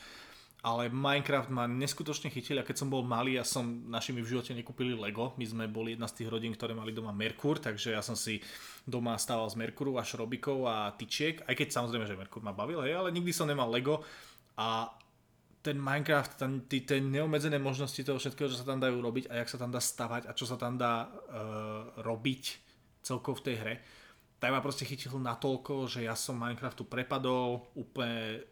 [0.60, 4.52] ale Minecraft ma neskutočne chytil a keď som bol malý a som našimi v živote
[4.52, 8.04] nekúpili Lego, my sme boli jedna z tých rodín, ktoré mali doma Merkur, takže ja
[8.04, 8.44] som si
[8.84, 12.84] doma stával z Merkuru a šrobikov a tyčiek, aj keď samozrejme, že Merkur ma bavil,
[12.84, 14.04] hej, ale nikdy som nemal Lego.
[14.60, 14.92] A
[15.64, 19.40] ten Minecraft, ten, tí, tie neobmedzené možnosti toho všetkého, čo sa tam dajú robiť a
[19.40, 22.44] jak sa tam dá stavať a čo sa tam dá uh, robiť
[23.00, 23.76] celkovo v tej hre,
[24.40, 28.44] tak ma proste chytil natoľko, že ja som Minecraftu prepadol úplne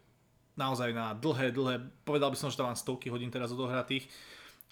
[0.58, 4.10] naozaj na dlhé, dlhé, povedal by som, že tam mám stovky hodín teraz odohratých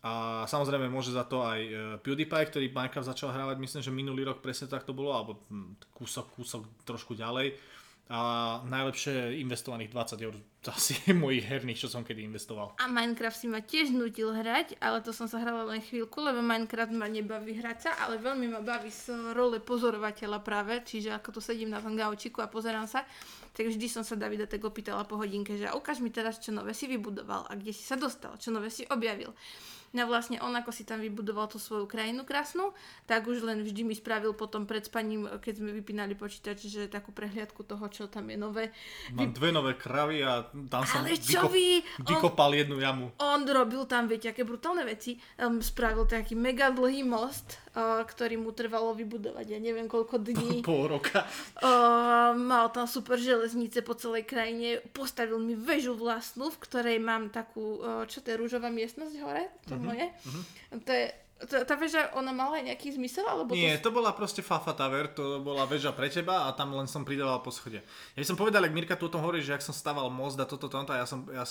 [0.05, 1.71] A samozrejme môže za to aj e,
[2.01, 5.81] PewDiePie, ktorý Minecraft začal hrávať, myslím, že minulý rok presne tak to bolo, alebo hm,
[5.97, 7.57] kúsok, kúsok trošku ďalej.
[8.05, 10.37] A najlepšie investovaných 20 eur
[10.77, 12.77] asi mojich herných, čo som kedy investoval.
[12.77, 16.37] A Minecraft si ma tiež nutil hrať, ale to som sa hrala len chvíľku, lebo
[16.37, 21.37] Minecraft ma nebaví hrať sa, ale veľmi ma baví z role pozorovateľa práve, čiže ako
[21.37, 23.01] tu sedím na tom gaučiku a pozerám sa,
[23.55, 26.75] tak vždy som sa Davida tak opýtala po hodinke, že ukáž mi teraz, čo nové
[26.75, 29.31] si vybudoval a kde si sa dostal, čo nové si objavil.
[29.95, 32.75] No vlastne on, ako si tam vybudoval tú svoju krajinu krásnu,
[33.07, 37.15] tak už len vždy mi spravil potom pred spaním, keď sme vypínali počítač, že takú
[37.15, 38.75] prehliadku toho, čo tam je nové.
[39.15, 41.67] Mám dve nové kravy a tam som Ale čo vykop, vy?
[42.11, 43.05] vykopal on, jednu jamu.
[43.23, 45.15] On robil tam, viete, aké brutálne veci.
[45.39, 50.59] Um, spravil taký mega dlhý most, uh, ktorý mu trvalo vybudovať, ja neviem koľko dní.
[50.59, 51.23] Pol roka.
[51.63, 57.31] Uh, mal tam super železnice po celej krajine, postavil mi väžu vlastnú, v ktorej mám
[57.31, 59.47] takú, uh, čo to je, rúžová miestnosť hore?
[59.71, 60.05] To uh-huh, moje?
[60.09, 60.43] Uh-huh.
[60.81, 61.05] To je,
[61.45, 63.27] to, tá väža, ona mala aj nejaký zmysel?
[63.27, 63.91] Alebo Nie, to...
[63.91, 67.43] to bola proste Fafa Tower, to bola väža pre teba a tam len som pridával
[67.43, 67.83] po schode.
[68.15, 70.39] Ja by som povedal, ak Mirka tu o tom hovorí, že ak som staval most
[70.39, 71.43] a toto, toto, a ja som, ja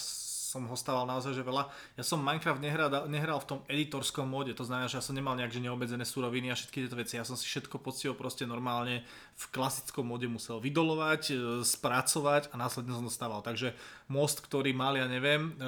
[0.55, 1.67] som ho stával naozaj že veľa.
[1.99, 5.35] Ja som Minecraft nehral, nehral v tom editorskom móde, to znamená, že ja som nemal
[5.35, 7.19] nejak že neobmedzené suroviny a všetky tieto veci.
[7.19, 9.03] Ja som si všetko poctivo proste normálne
[9.35, 13.43] v klasickom móde musel vydolovať, e, spracovať a následne som dostával.
[13.43, 13.75] Takže
[14.07, 15.59] most, ktorý mal, ja neviem,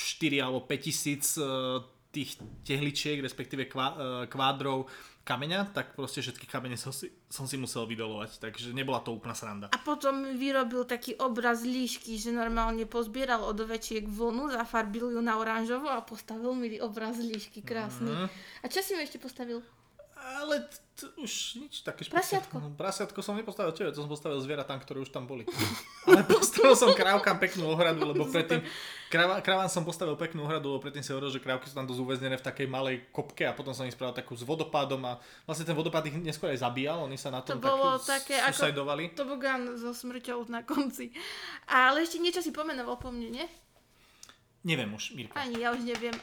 [0.00, 1.44] 4 alebo 5 tisíc e,
[2.10, 3.70] tých tehličiek, respektíve
[4.26, 4.90] kvádrov
[5.22, 9.30] kameňa, tak proste všetky kamene som si, som si musel vydolovať, takže nebola to úplná
[9.36, 9.70] sranda.
[9.70, 15.38] A potom vyrobil taký obraz líšky, že normálne pozbieral od ovečiek vlnu, zafarbil ju na
[15.38, 18.10] oranžovo a postavil mi obraz líšky krásny.
[18.10, 18.26] Mm.
[18.26, 19.62] A čo si mi ešte postavil?
[20.20, 22.20] Ale t- už nič také špeciálne.
[22.20, 22.54] Prasiatko.
[22.60, 25.48] No, prasiatko som nepostavil tebe, to som postavil zvieratám, ktoré už tam boli.
[26.10, 28.60] Ale postavil som krávkam peknú ohradu, lebo predtým
[29.10, 32.00] kráva, krávam som postavil peknú ohradu, lebo predtým si hovoril, že krávky sú tam dosť
[32.00, 35.66] uväznené v takej malej kopke a potom som ich spravil takú s vodopádom a vlastne
[35.66, 39.10] ten vodopád ich neskôr aj zabíjal, oni sa na tom to bolo tak také susajdovali.
[39.10, 41.10] ako tobogán so smrťou na konci.
[41.66, 43.46] Ale ešte niečo si pomenoval po mne, nie?
[44.62, 45.34] Neviem už, Mirka.
[45.34, 46.14] Ani ja už neviem.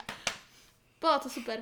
[1.03, 1.61] Bolo to super.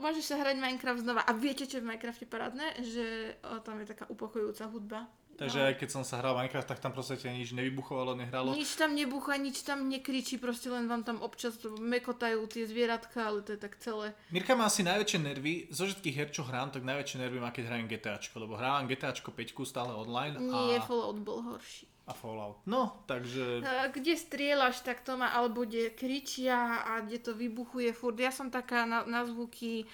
[0.00, 1.22] Môžeš sa hrať Minecraft znova.
[1.24, 2.76] A viete, čo je v Minecrafte parádne?
[2.80, 3.06] Že
[3.44, 5.08] o, tam je taká upokojujúca hudba.
[5.40, 5.66] Takže no.
[5.72, 8.52] aj keď som sa hral Minecraft, tak tam proste nič nevybuchovalo, nehralo.
[8.52, 13.40] Nič tam nebucha, nič tam nekričí, proste len vám tam občas mekotajú tie zvieratka, ale
[13.40, 14.12] to je tak celé.
[14.28, 17.72] Mirka má asi najväčšie nervy, zo všetkých her, čo hrám, tak najväčšie nervy má, keď
[17.72, 20.36] hrajem GTAčko, lebo hrávam GTAčko 5 stále online.
[20.36, 20.84] Nie, a...
[20.84, 22.58] Fallout bol horší a Fallout.
[22.66, 23.62] No, takže...
[23.94, 28.18] Kde strieľaš, tak to má, alebo kde kričia a kde to vybuchuje furt.
[28.18, 29.86] Ja som taká na, na zvuky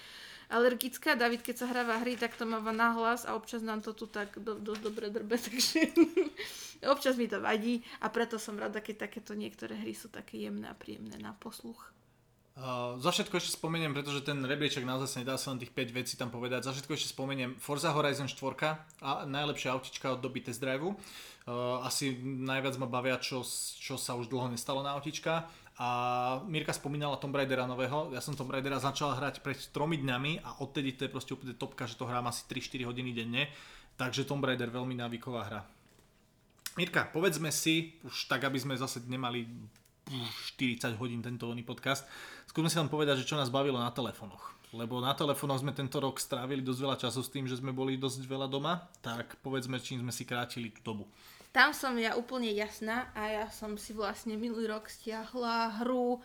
[0.47, 1.15] alergická.
[1.15, 4.39] David, keď sa hráva hry, tak to máva nahlas a občas nám to tu tak
[4.39, 5.91] do, dosť dobre drbe, takže
[6.87, 10.71] občas mi to vadí a preto som rada, keď takéto niektoré hry sú také jemné
[10.71, 11.97] a príjemné na posluch.
[12.57, 15.93] Uh, za všetko ešte spomeniem, pretože ten rebríček naozaj sa nedá sa len tých 5
[15.93, 16.65] vecí tam povedať.
[16.65, 20.81] Za všetko ešte spomeniem Forza Horizon 4 a najlepšia autička od doby test drive.
[20.81, 23.45] Uh, asi najviac ma bavia, čo,
[23.77, 25.45] čo sa už dlho nestalo na autička.
[25.77, 25.87] A
[26.49, 28.09] Mirka spomínala Tomb Raidera nového.
[28.09, 31.53] Ja som Tomb Raidera začal hrať pred 3 dňami a odtedy to je proste úplne
[31.53, 33.45] topka, že to hrám asi 3-4 hodiny denne.
[33.93, 35.61] Takže Tomb Raider veľmi návyková hra.
[36.77, 39.45] Mirka, povedzme si, už tak, aby sme zase nemali
[40.57, 42.05] 40 hodín tento oný podcast.
[42.49, 44.57] Skúsme si len povedať, že čo nás bavilo na telefónoch.
[44.73, 47.97] Lebo na telefónoch sme tento rok strávili dosť veľa času s tým, že sme boli
[47.97, 51.05] dosť veľa doma, tak povedzme, čím sme si krátili tú dobu.
[51.55, 56.19] Tam som ja úplne jasná a ja som si vlastne minulý rok stiahla hru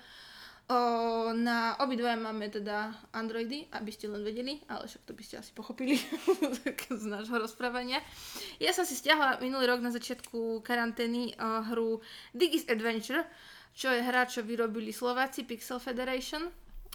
[0.73, 0.79] o,
[1.33, 5.51] na obidve máme teda Androidy, aby ste len vedeli, ale však to by ste asi
[5.53, 5.97] pochopili
[7.03, 8.01] z nášho rozprávania.
[8.63, 11.91] Ja som si stiahla minulý rok na začiatku karantény o, hru
[12.37, 13.27] Digis Adventure,
[13.73, 16.53] čo je hra, čo vyrobili Slováci, Pixel Federation.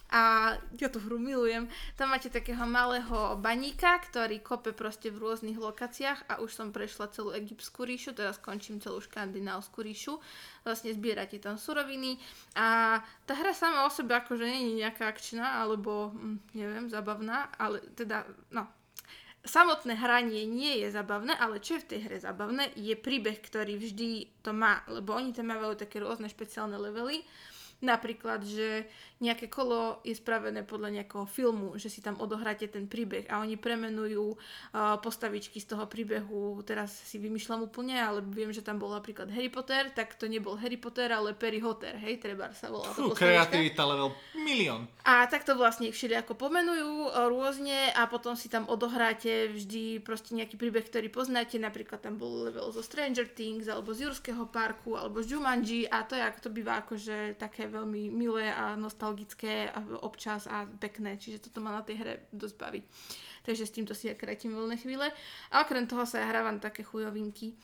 [0.07, 1.67] A ja tú hru milujem.
[1.99, 7.11] Tam máte takého malého baníka, ktorý kope proste v rôznych lokáciách a už som prešla
[7.11, 10.15] celú egyptskú ríšu, teraz končím celú škandinávskú ríšu.
[10.63, 12.15] Vlastne zbierate tam suroviny
[12.55, 17.51] a tá hra sama o sebe akože nie je nejaká akčná alebo hm, neviem, zabavná,
[17.59, 18.23] ale teda,
[18.55, 18.63] no,
[19.43, 23.75] samotné hranie nie je zabavné, ale čo je v tej hre zabavné, je príbeh, ktorý
[23.75, 27.27] vždy to má, lebo oni tam majú také rôzne špeciálne levely
[27.77, 33.27] Napríklad, že nejaké kolo je spravené podľa nejakého filmu, že si tam odohráte ten príbeh
[33.27, 38.63] a oni premenujú uh, postavičky z toho príbehu, teraz si vymýšľam úplne, ale viem, že
[38.63, 42.55] tam bol napríklad Harry Potter, tak to nebol Harry Potter, ale Perry Hotter, hej, treba
[42.55, 44.87] sa volá Fú, kreativita level milión.
[45.03, 49.99] A tak to vlastne ich ako pomenujú uh, rôzne a potom si tam odohráte vždy
[50.07, 54.47] proste nejaký príbeh, ktorý poznáte, napríklad tam bol level zo Stranger Things, alebo z Jurského
[54.47, 58.77] parku, alebo z Jumanji a to ako to býva akože také také veľmi milé a
[58.77, 59.06] nostalgické
[59.71, 62.81] a občas a pekné, čiže toto ma na tej hre dosť baví.
[63.45, 65.07] Takže s týmto si ja kratím voľné chvíle.
[65.53, 67.55] A okrem toho sa ja hrávam také chujovinky.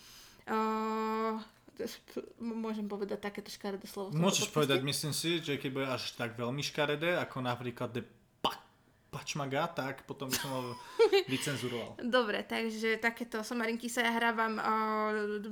[0.47, 1.39] Uh,
[2.39, 4.13] môžem povedať takéto škaredé slovo.
[4.13, 8.22] Môžeš povedať, myslím si, že keď bude až tak veľmi škaredé, ako napríklad The
[9.13, 10.61] pačmaga, tak potom by som ho
[11.33, 12.01] vycenzuroval.
[12.01, 14.73] Dobre, takže takéto somarinky sa ja hrávam, o,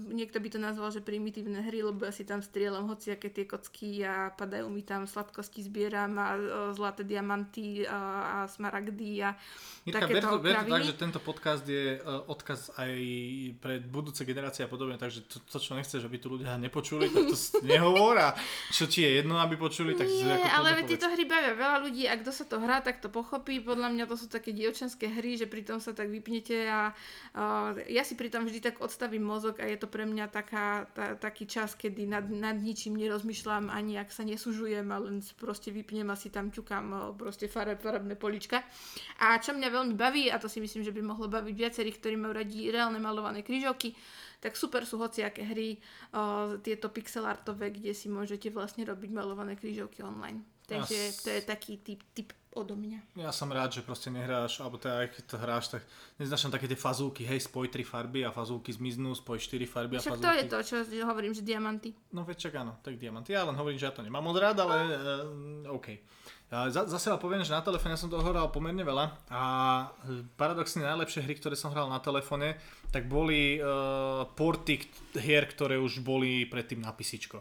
[0.09, 4.01] niekto by to nazval, že primitívne hry, lebo ja si tam strieľam hociaké tie kocky
[4.01, 6.39] a padajú mi tam sladkosti, zbieram a o,
[6.73, 9.37] zlaté diamanty a, a smaragdy a
[9.81, 12.93] Mirka, takéto ber ber to tak, že tento podcast je uh, odkaz aj
[13.57, 17.33] pre budúce generácie a podobne, takže to, to čo nechceš, aby tu ľudia nepočuli, tak
[17.33, 17.37] to
[17.71, 18.29] nehovor a
[18.69, 22.13] čo ti je jedno, aby počuli, tak Nie, ale tieto hry bavia veľa ľudí a
[22.19, 25.35] kto sa to hrá, tak to pochopí dokopy, podľa mňa to sú také dievčenské hry,
[25.35, 26.95] že pritom sa tak vypnete a
[27.35, 31.19] uh, ja si pritom vždy tak odstavím mozog a je to pre mňa taká, ta,
[31.19, 36.07] taký čas, kedy nad, nad ničím nerozmýšľam ani ak sa nesúžujem a len proste vypnem
[36.07, 38.63] a si tam ťukám proste fareb, farebné polička.
[39.19, 42.15] A čo mňa veľmi baví, a to si myslím, že by mohlo baviť viacerých, ktorí
[42.15, 43.91] majú radi reálne malované kryžovky,
[44.41, 45.77] tak super sú hociaké hry,
[46.15, 50.41] uh, tieto pixelartové, kde si môžete vlastne robiť malované krížovky online.
[50.65, 53.15] Takže to je taký typ, typ odo mňa.
[53.15, 55.81] Ja som rád, že proste nehráš, alebo teda aj keď to hráš, tak
[56.19, 60.03] neznašam také tie fazulky, hej, spoj 3 farby a fazulky zmiznú, spoj 4 farby a
[60.03, 60.27] Však fazulky.
[60.27, 60.75] to je to, čo
[61.07, 61.95] hovorím, že diamanty.
[62.11, 63.31] No veď čak áno, tak diamanty.
[63.31, 64.75] Ja len hovorím, že ja to nemám moc rád, ale
[65.67, 65.95] uh, OK.
[66.51, 69.41] Ja zase ale poviem, že na telefóne som toho hral pomerne veľa a
[70.35, 72.59] paradoxne najlepšie hry, ktoré som hral na telefóne,
[72.91, 74.83] tak boli uh, porty
[75.15, 77.39] hier, ktoré už boli predtým na písičko.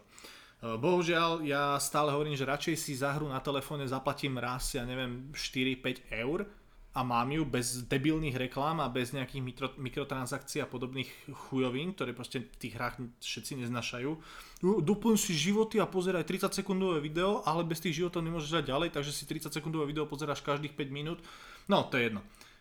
[0.60, 4.84] Eh, bohužiaľ, ja stále hovorím, že radšej si za hru na telefóne zaplatím raz, ja
[4.84, 6.44] neviem, 4-5 eur
[6.92, 11.08] a mám ju bez debilných reklám a bez nejakých mikro, mikrotransakcií a podobných
[11.48, 14.10] chujovín, ktoré proste v tých hrách všetci neznašajú.
[14.84, 18.88] Doplň si životy a pozeraj 30 sekundové video, ale bez tých životov nemôžeš dať ďalej,
[18.92, 21.24] takže si 30 sekundové video pozeráš každých 5 minút.
[21.72, 22.20] No, to je jedno.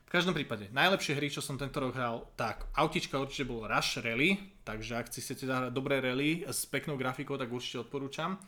[0.09, 4.01] V každom prípade, najlepšie hry, čo som tento rok hral, tak autička určite bolo Rush
[4.01, 8.41] Rally, takže ak si chcete zahrať dobré rally s peknou grafikou, tak určite odporúčam.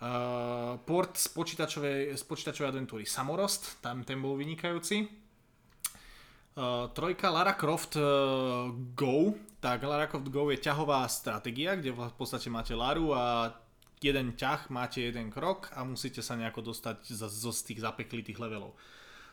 [0.00, 5.04] Uh, port z počítačovej, z počítačovej adventúry Samorost, tam ten bol vynikajúci.
[6.56, 12.08] Uh, trojka Lara Croft uh, Go, tak Lara Croft Go je ťahová stratégia, kde v
[12.16, 13.52] podstate máte Laru a
[14.00, 18.72] jeden ťah, máte jeden krok a musíte sa nejako dostať z, z tých zapeklitých levelov.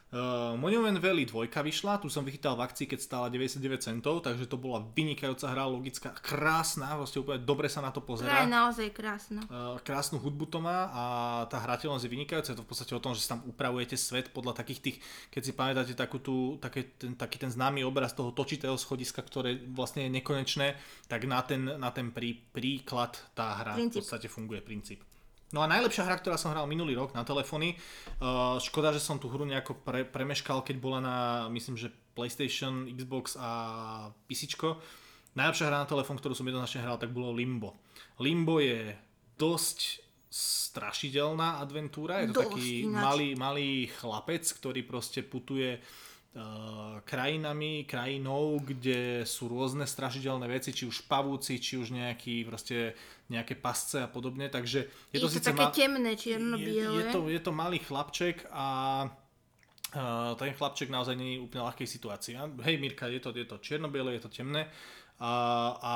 [0.10, 4.50] Uh, Monument Valley 2 vyšla, tu som vychytal v akcii, keď stála 99 centov, takže
[4.50, 8.41] to bola vynikajúca hra, logická, krásna, vlastne úplne dobre sa na to pozerá.
[8.41, 9.45] je naozaj krásna.
[9.45, 11.04] Uh, krásnu hudbu to má a
[11.45, 14.34] tá hrateľnosť je vynikajúca, je to v podstate o tom, že si tam upravujete svet
[14.34, 14.98] podľa takých tých,
[15.30, 19.62] keď si pamätáte takú tú, také, ten, taký ten známy obraz toho točitého schodiska, ktoré
[19.78, 20.74] vlastne je nekonečné,
[21.06, 24.02] tak na ten, na ten prí, príklad tá hra princíp.
[24.02, 25.06] v podstate funguje princíp.
[25.49, 27.73] No a najlepšia hra, ktorá som hral minulý rok na telefóny,
[28.21, 31.17] uh, škoda, že som tú hru nejako pre, premeškal, keď bola na,
[31.49, 33.49] myslím, že PlayStation, Xbox a
[34.29, 34.53] PC.
[35.33, 37.81] Najlepšia hra na telefón, ktorú som jednoznačne hral, tak bolo Limbo.
[38.21, 38.93] Limbo je
[39.41, 45.81] dosť strašidelná adventúra, je to dosť, taký malý, malý chlapec, ktorý proste putuje
[47.10, 52.94] krajinami, krajinou, kde sú rôzne strašidelné veci, či už pavúci, či už nejaký proste
[53.30, 55.74] nejaké pasce a podobne, takže je, je to, to síce také ma...
[55.74, 57.02] temné, čierno-biele.
[57.02, 58.68] Je, je, to, je to malý chlapček a
[59.06, 62.34] uh, ten chlapček naozaj nie je úplne ľahkej situácii.
[62.62, 64.70] Hej Mirka, je to, je to čierno-biele, je to temné
[65.20, 65.34] a,
[65.84, 65.94] a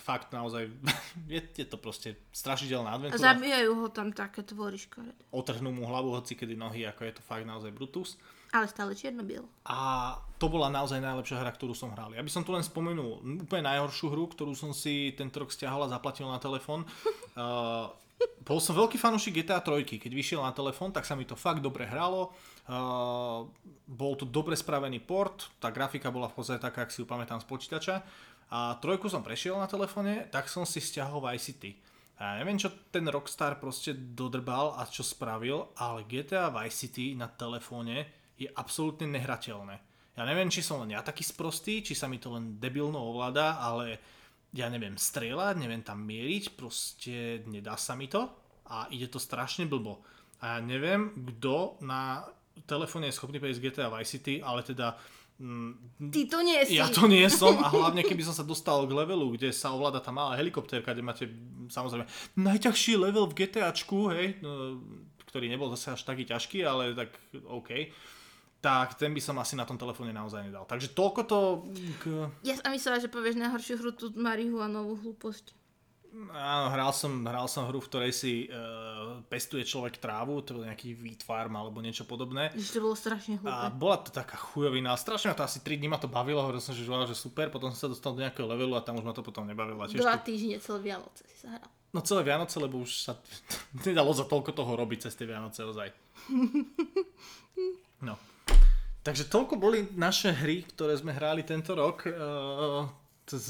[0.00, 0.70] fakt naozaj
[1.34, 3.36] je, je to proste strašidelná adventúra.
[3.36, 5.22] Zabijajú ho tam také tvory škaredé.
[5.30, 8.16] Otrhnú mu hlavu hoci kedy nohy, ako je to fakt naozaj Brutus.
[8.56, 9.20] Ale stále čierno
[9.68, 12.16] A to bola naozaj najlepšia hra, ktorú som hral.
[12.16, 15.84] Ja by som tu len spomenul úplne najhoršiu hru, ktorú som si tento rok stiahol
[15.84, 16.88] a zaplatil na telefón.
[17.36, 17.92] Uh,
[18.48, 21.60] bol som veľký fanúšik GTA 3, keď vyšiel na telefón, tak sa mi to fakt
[21.60, 22.32] dobre hralo.
[22.64, 23.44] Uh,
[23.84, 27.44] bol to dobre spravený port, tá grafika bola v podstate taká, ak si ju pamätám
[27.44, 28.00] z počítača.
[28.48, 31.76] A trojku som prešiel na telefóne, tak som si stiahol Vice City.
[32.16, 37.12] A ja neviem, čo ten Rockstar proste dodrbal a čo spravil, ale GTA Vice City
[37.12, 39.76] na telefóne je absolútne nehrateľné.
[40.16, 43.60] Ja neviem, či som len ja taký sprostý, či sa mi to len debilno ovláda,
[43.60, 44.00] ale
[44.56, 48.24] ja neviem strieľať, neviem tam mieriť, proste nedá sa mi to
[48.72, 50.00] a ide to strašne blbo.
[50.40, 52.24] A ja neviem, kto na
[52.64, 54.96] telefóne je schopný prejsť GTA Vice City, ale teda
[55.36, 56.80] mm, Ty to nie si.
[56.80, 60.00] Ja to nie som a hlavne keby som sa dostal k levelu, kde sa ovláda
[60.00, 61.24] tá malá helikoptérka, kde máte
[61.68, 62.08] samozrejme
[62.40, 64.80] najťažší level v GTAčku, hej, no,
[65.28, 67.12] ktorý nebol zase až taký ťažký, ale tak
[67.44, 67.92] OK
[68.66, 70.66] tak ten by som asi na tom telefóne naozaj nedal.
[70.66, 71.38] Takže toľko to...
[72.02, 72.26] K...
[72.42, 75.54] Ja som myslela, že povieš najhoršiu hru tú marihuanovú hlúposť.
[76.32, 80.64] Áno, hral som, hral som hru, v ktorej si uh, pestuje človek trávu, to bol
[80.64, 82.50] nejaký farm alebo niečo podobné.
[82.56, 83.76] Že to bolo strašne A hlúpe.
[83.76, 86.58] bola to taká chujovina, a strašne ma to asi 3 dní ma to bavilo, hovoril
[86.58, 89.12] som, že, že super, potom som sa dostal do nejakého levelu a tam už ma
[89.12, 89.76] to potom nebavilo.
[89.76, 91.68] A tiež Dva to, týždne celé Vianoce si sa hral.
[91.92, 93.12] no celé Vianoce, lebo už sa
[93.86, 95.88] nedalo za toľko toho robiť cez tie Vianoce ozaj.
[98.04, 98.16] No.
[99.06, 102.10] Takže toľko boli naše hry, ktoré sme hrali tento rok.
[102.10, 102.90] Uh,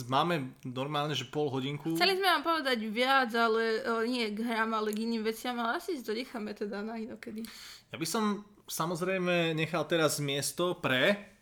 [0.04, 1.96] máme normálne, že pol hodinku.
[1.96, 5.80] Chceli sme vám povedať viac, ale o, nie k hrám, ale k iným veciam, ale
[5.80, 7.44] asi si to necháme teda na inokedy.
[7.88, 11.36] Ja by som samozrejme nechal teraz miesto pre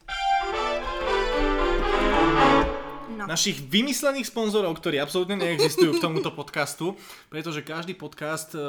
[3.04, 3.28] No.
[3.28, 6.96] našich vymyslených sponzorov, ktorí absolútne neexistujú k tomuto podcastu,
[7.28, 8.60] pretože každý podcast, e,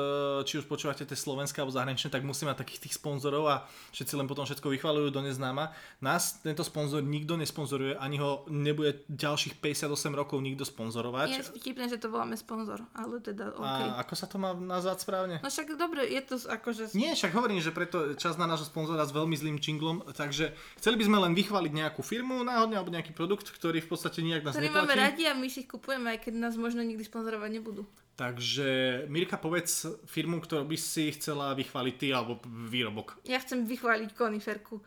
[0.44, 3.56] či už počúvate tie slovenské alebo zahraničné, tak musí mať takých tých sponzorov a
[3.96, 5.72] všetci len potom všetko vychvalujú do neznáma.
[6.04, 11.28] Nás tento sponzor nikto nesponzoruje, ani ho nebude ďalších 58 rokov nikto Je sponzorovať.
[11.56, 13.64] vtipné, že to voláme sponzor, ale teda OK.
[13.64, 15.36] A ako sa to má nazvať správne?
[15.40, 16.92] No však dobre, je to akože...
[16.92, 20.52] Nie, však hovorím, že preto je čas na nášho sponzora s veľmi zlým činglom, takže
[20.76, 24.42] chceli by sme len vychváliť nejakú firmu náhodne alebo nejaký produkt, ktorý v podstate nijak
[24.42, 27.62] nás ktorý máme radi a my si ich kupujeme, aj keď nás možno nikdy sponzorovať
[27.62, 27.86] nebudú.
[28.16, 33.20] Takže Mirka, povedz firmu, ktorú by si chcela vychváliť ty alebo výrobok.
[33.28, 34.80] Ja chcem vychváliť koniferku.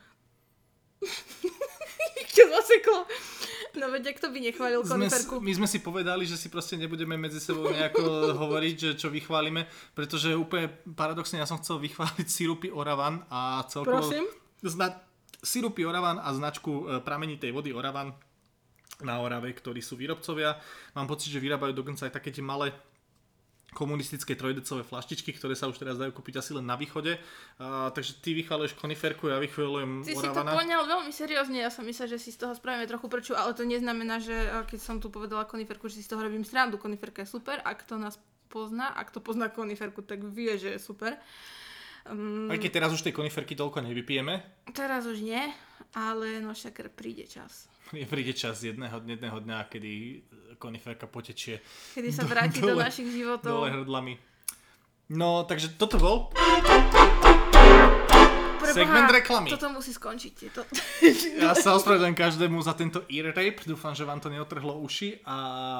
[2.34, 3.04] Čo zaseklo?
[3.78, 5.38] No veď, ak to by nechválil koniferku.
[5.38, 8.02] my sme si povedali, že si proste nebudeme medzi sebou nejako
[8.42, 14.02] hovoriť, že čo vychválime, pretože úplne paradoxne ja som chcel vychváliť sirupy Oravan a celkovo...
[14.02, 14.24] Prosím?
[14.64, 14.98] Zna-
[15.38, 18.10] sirupy Oravan a značku e, pramenitej vody Oravan
[19.02, 20.58] na Orave, ktorí sú výrobcovia.
[20.98, 22.74] Mám pocit, že vyrábajú dokonca aj také tie malé
[23.68, 27.20] komunistické trojdecové flaštičky, ktoré sa už teraz dajú kúpiť asi len na východe.
[27.60, 30.56] A, takže ty vychváluješ koniferku, ja vychválujem Ty si to Oravana.
[30.56, 33.68] poňal veľmi seriózne, ja som myslela, že si z toho spravíme trochu prču, ale to
[33.68, 36.80] neznamená, že eh, keď som tu povedala koniferku, že si z toho robím srandu.
[36.80, 38.16] Koniferka je super, ak to nás
[38.48, 41.20] pozná, ak to pozná koniferku, tak vie, že je super.
[42.08, 44.40] Um, Aj keď teraz už tej koniferky toľko nevypijeme,
[44.72, 45.44] teraz už nie,
[45.94, 47.68] ale no však príde čas.
[48.12, 49.92] príde čas jedného, jedného dňa, kedy
[50.58, 51.62] koniferka potečie
[51.94, 53.62] Kedy sa vráti do dole- našich životov.
[53.62, 54.14] dole hrdlami.
[55.08, 56.16] No, takže toto bol
[58.58, 59.48] Preboha, segment reklamy.
[59.48, 60.32] Toto musí skončiť.
[60.36, 60.60] Tieto.
[61.40, 65.36] Ja sa ospravedlňujem každému za tento ear rape, dúfam, že vám to neotrhlo uši a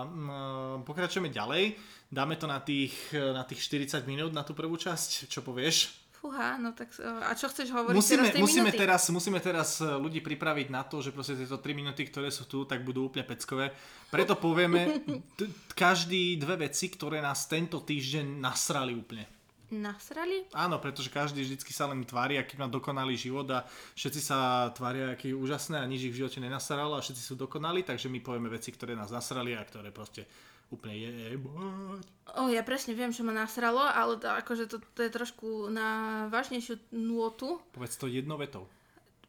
[0.07, 1.77] mm, pokračujeme ďalej.
[2.09, 6.08] Dáme to na tých, na tých 40 minút, na tú prvú časť, čo povieš?
[6.19, 6.91] Fúha, no tak...
[6.99, 8.83] eh, A čo chceš hovoriť Musíme, teraz tej musíme, minúty?
[8.83, 12.43] teraz, musíme teraz eh, ľudí pripraviť na to, že proste tieto 3 minúty, ktoré sú
[12.45, 13.71] tu, tak budú úplne peckové.
[14.11, 14.99] Preto povieme
[15.39, 19.31] t- každý dve veci, ktoré nás tento týždeň nasrali úplne.
[19.69, 20.49] Nasrali?
[20.57, 24.39] Áno, pretože každý vždycky sa len tvári, aký má dokonalý život a všetci sa
[24.73, 28.19] tvária, aký úžasné a nič ich v živote nenasralo a všetci sú dokonali, takže my
[28.19, 30.25] povieme veci, ktoré nás nasrali a ktoré proste
[30.69, 32.05] úplne jebať.
[32.37, 36.25] O, ja presne viem, čo ma nasralo, ale to, akože to, to je trošku na
[36.29, 37.57] vážnejšiu nôtu.
[37.73, 38.69] Povedz to jednou vetou.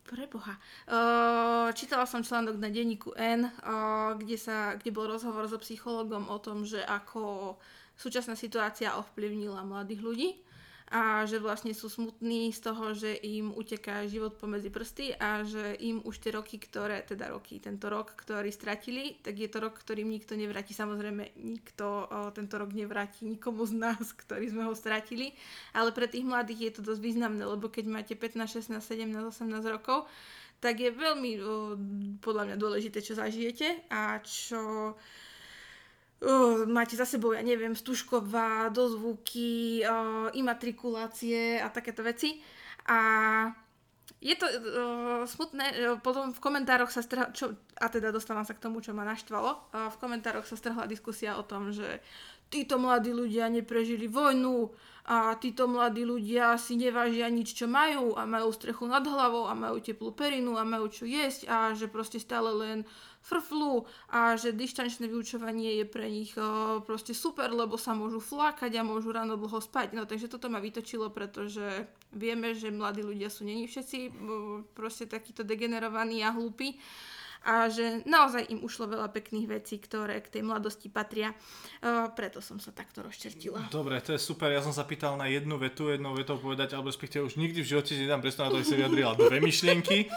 [0.04, 0.58] Preboha.
[0.90, 6.26] Uh, čítala som článok na denníku N, uh, kde, sa, kde bol rozhovor so psychologom
[6.28, 7.56] o tom, že ako
[7.94, 10.30] súčasná situácia ovplyvnila mladých ľudí
[10.90, 15.78] a že vlastne sú smutní z toho, že im uteká život pomedzi prsty a že
[15.86, 19.78] im už tie roky, ktoré, teda roky, tento rok, ktorý stratili, tak je to rok,
[19.78, 20.74] ktorým nikto nevráti.
[20.74, 25.38] Samozrejme, nikto o, tento rok nevráti nikomu z nás, ktorí sme ho stratili,
[25.78, 29.46] ale pre tých mladých je to dosť významné, lebo keď máte 15, 16, 17, 18
[29.70, 30.10] rokov,
[30.58, 31.78] tak je veľmi o,
[32.18, 34.98] podľa mňa dôležité, čo zažijete a čo
[36.22, 42.40] uh, máte za sebou, ja neviem, stužková, dozvuky, uh, imatrikulácie a takéto veci.
[42.90, 43.00] A
[44.20, 48.52] je to uh, smutné, uh, potom v komentároch sa strhla, čo, a teda dostávam sa
[48.52, 52.04] k tomu, čo ma naštvalo, uh, v komentároch sa strhla diskusia o tom, že
[52.50, 54.74] títo mladí ľudia neprežili vojnu
[55.10, 59.58] a títo mladí ľudia si nevážia nič, čo majú a majú strechu nad hlavou a
[59.58, 62.86] majú teplú perinu a majú čo jesť a že proste stále len
[63.20, 68.80] frflu a že dištančné vyučovanie je pre nich o, proste super, lebo sa môžu flákať
[68.80, 69.94] a môžu ráno dlho spať.
[69.94, 74.12] No takže toto ma vytočilo, pretože vieme, že mladí ľudia sú není všetci o,
[74.72, 76.80] proste takíto degenerovaní a hlúpi
[77.48, 81.32] a že naozaj im ušlo veľa pekných vecí, ktoré k tej mladosti patria.
[81.80, 83.72] Uh, preto som sa takto rozčertila.
[83.72, 84.52] Dobre, to je super.
[84.52, 87.70] Ja som sa pýtal na jednu vetu, jednou vetou povedať, alebo respektíve už nikdy v
[87.72, 90.12] živote nedám priestor na to, aby si vyjadrila dve myšlienky.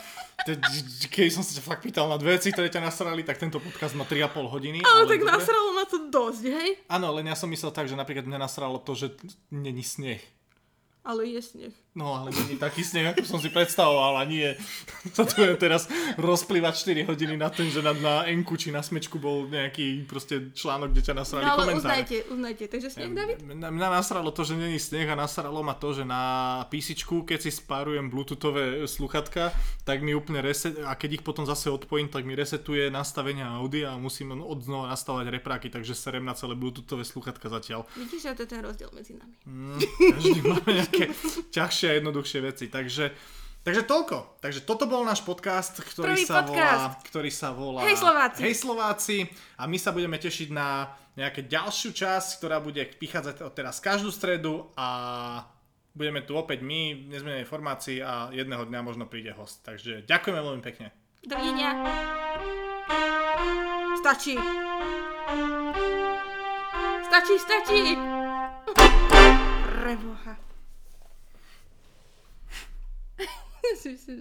[1.13, 3.95] Keď som sa ťa fakt pýtal na dve veci, ktoré ťa nasrali, tak tento podcast
[3.95, 4.79] má 3,5 hodiny.
[4.83, 5.33] Ale tak dobre.
[5.39, 6.71] nasralo ma to dosť, hej?
[6.91, 9.15] Áno, len ja som myslel tak, že napríklad mňa nasralo to, že
[9.51, 10.23] není sneh.
[11.03, 11.75] Ale je sneh.
[11.93, 14.49] No ale nie taký sneh, ako som si predstavoval a nie
[15.17, 15.85] sa tu teraz
[16.17, 20.57] rozplývať 4 hodiny na ten, že na, na Enku či na smečku bol nejaký proste
[20.57, 21.85] článok, kde ťa nasrali No ale komentáre.
[22.01, 22.65] uznajte, uznajte.
[22.73, 23.45] Takže sneh, David?
[23.45, 26.23] Mňa, mňa nasralo to, že není sneh a nasralo ma to, že na
[26.73, 29.53] písičku, keď si spárujem bluetoothové sluchatka,
[29.85, 33.93] tak mi úplne reset, a keď ich potom zase odpojím, tak mi resetuje nastavenia audia
[33.93, 37.85] a musím od znova nastavať repráky, takže serem na celé bluetoothové sluchatka zatiaľ.
[38.01, 39.37] Vidíš, že to je ten rozdiel medzi nami.
[39.45, 39.77] Mm,
[40.17, 41.05] každý máme nejaké
[41.53, 43.15] ťažšie a jednoduchšie veci, takže
[43.63, 44.43] Takže toľko.
[44.43, 46.99] Takže toto bol náš podcast, ktorý Prvý sa podcast.
[46.99, 47.07] volá...
[47.07, 47.81] Ktorý sa volá...
[47.87, 48.41] Hej, Slováci.
[48.43, 49.17] Hej Slováci.
[49.55, 54.11] A my sa budeme tešiť na nejaké ďalšiu časť, ktorá bude prichádzať od teraz každú
[54.11, 55.47] stredu a
[55.95, 59.63] budeme tu opäť my, nezmenenej formácii a jedného dňa možno príde host.
[59.63, 60.91] Takže ďakujeme veľmi pekne.
[61.23, 61.71] Dovidenia.
[64.03, 64.35] Stačí.
[67.07, 67.81] Stačí, stačí.
[69.71, 70.52] Preboha.
[73.81, 74.17] 是是是